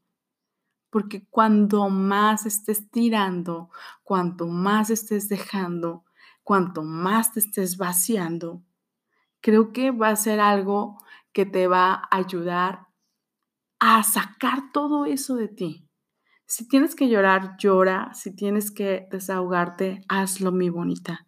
porque 0.89 1.25
cuando 1.29 1.89
más 1.89 2.45
estés 2.45 2.91
tirando, 2.91 3.69
cuanto 4.03 4.47
más 4.47 4.89
estés 4.89 5.29
dejando, 5.29 6.03
cuanto 6.43 6.83
más 6.83 7.31
te 7.31 7.39
estés 7.39 7.77
vaciando, 7.77 8.63
creo 9.39 9.71
que 9.71 9.91
va 9.91 10.09
a 10.09 10.15
ser 10.17 10.41
algo 10.41 10.97
que 11.31 11.45
te 11.45 11.67
va 11.67 11.93
a 11.93 12.17
ayudar 12.17 12.87
a 13.79 14.03
sacar 14.03 14.73
todo 14.73 15.05
eso 15.05 15.37
de 15.37 15.47
ti. 15.47 15.89
Si 16.45 16.67
tienes 16.67 16.95
que 16.95 17.07
llorar, 17.07 17.55
llora. 17.57 18.13
Si 18.13 18.35
tienes 18.35 18.71
que 18.71 19.07
desahogarte, 19.09 20.01
hazlo, 20.09 20.51
mi 20.51 20.69
bonita. 20.69 21.24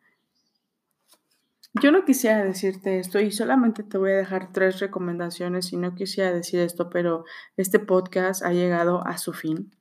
Yo 1.73 1.91
no 1.91 2.05
quisiera 2.05 2.43
decirte 2.43 2.99
esto 2.99 3.19
y 3.19 3.31
solamente 3.31 3.83
te 3.83 3.97
voy 3.97 4.11
a 4.11 4.17
dejar 4.17 4.51
tres 4.51 4.79
recomendaciones 4.79 5.71
y 5.73 5.77
no 5.77 5.93
quisiera 5.93 6.31
decir 6.31 6.59
esto, 6.59 6.89
pero 6.89 7.25
este 7.55 7.79
podcast 7.79 8.43
ha 8.43 8.51
llegado 8.51 9.05
a 9.05 9.17
su 9.17 9.33
fin. 9.33 9.75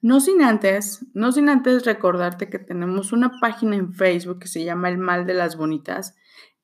No 0.00 0.20
sin 0.20 0.42
antes, 0.42 1.06
no 1.14 1.32
sin 1.32 1.48
antes 1.48 1.84
recordarte 1.84 2.50
que 2.50 2.58
tenemos 2.58 3.12
una 3.12 3.38
página 3.40 3.76
en 3.76 3.94
Facebook 3.94 4.40
que 4.40 4.48
se 4.48 4.64
llama 4.64 4.88
El 4.88 4.98
Mal 4.98 5.26
de 5.26 5.34
las 5.34 5.56
Bonitas. 5.56 6.16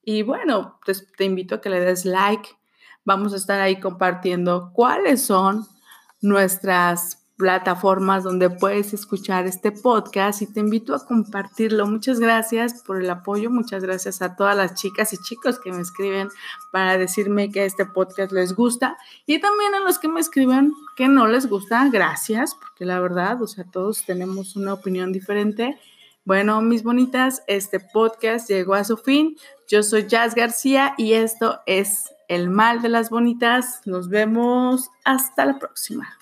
Y 0.03 0.23
bueno, 0.23 0.79
pues 0.85 1.11
te 1.17 1.25
invito 1.25 1.57
a 1.57 1.61
que 1.61 1.71
le 1.71 1.81
des 1.81 2.05
like. 2.05 2.49
Vamos 3.05 3.33
a 3.33 3.37
estar 3.37 3.61
ahí 3.61 3.81
compartiendo 3.81 4.71
cuáles 4.73 5.23
son 5.23 5.67
nuestras 6.21 7.24
plataformas 7.37 8.23
donde 8.23 8.49
puedes 8.49 8.95
escuchar 8.95 9.47
este 9.47 9.73
podcast 9.73 10.43
y 10.43 10.53
te 10.53 10.61
invito 10.61 10.95
a 10.95 11.05
compartirlo. 11.05 11.87
Muchas 11.87 12.21
gracias 12.21 12.83
por 12.87 13.03
el 13.03 13.11
apoyo, 13.11 13.51
muchas 13.51 13.83
gracias 13.83 14.23
a 14.23 14.37
todas 14.37 14.57
las 14.57 14.75
chicas 14.75 15.13
y 15.13 15.19
chicos 15.19 15.59
que 15.59 15.73
me 15.73 15.83
escriben 15.83 16.29
para 16.71 16.97
decirme 16.97 17.51
que 17.51 17.65
este 17.65 17.87
podcast 17.87 18.33
les 18.33 18.55
gusta 18.55 18.97
y 19.27 19.41
también 19.41 19.75
a 19.75 19.81
los 19.81 19.99
que 19.99 20.09
me 20.09 20.21
escriben 20.21 20.73
que 20.97 21.09
no 21.09 21.27
les 21.27 21.49
gusta, 21.49 21.89
gracias, 21.91 22.55
porque 22.55 22.85
la 22.85 23.01
verdad, 23.01 23.43
o 23.43 23.47
sea, 23.47 23.65
todos 23.65 24.05
tenemos 24.07 24.55
una 24.55 24.73
opinión 24.73 25.13
diferente. 25.13 25.79
Bueno, 26.25 26.63
mis 26.63 26.83
bonitas, 26.83 27.43
este 27.49 27.81
podcast 27.81 28.49
llegó 28.49 28.75
a 28.75 28.85
su 28.85 28.97
fin. 28.97 29.37
Yo 29.69 29.83
soy 29.83 30.07
Jazz 30.07 30.35
García 30.35 30.95
y 30.97 31.13
esto 31.13 31.61
es 31.67 32.15
El 32.29 32.49
Mal 32.49 32.81
de 32.81 32.89
las 32.89 33.11
Bonitas. 33.11 33.83
Nos 33.85 34.09
vemos 34.09 34.89
hasta 35.05 35.45
la 35.45 35.59
próxima. 35.59 36.17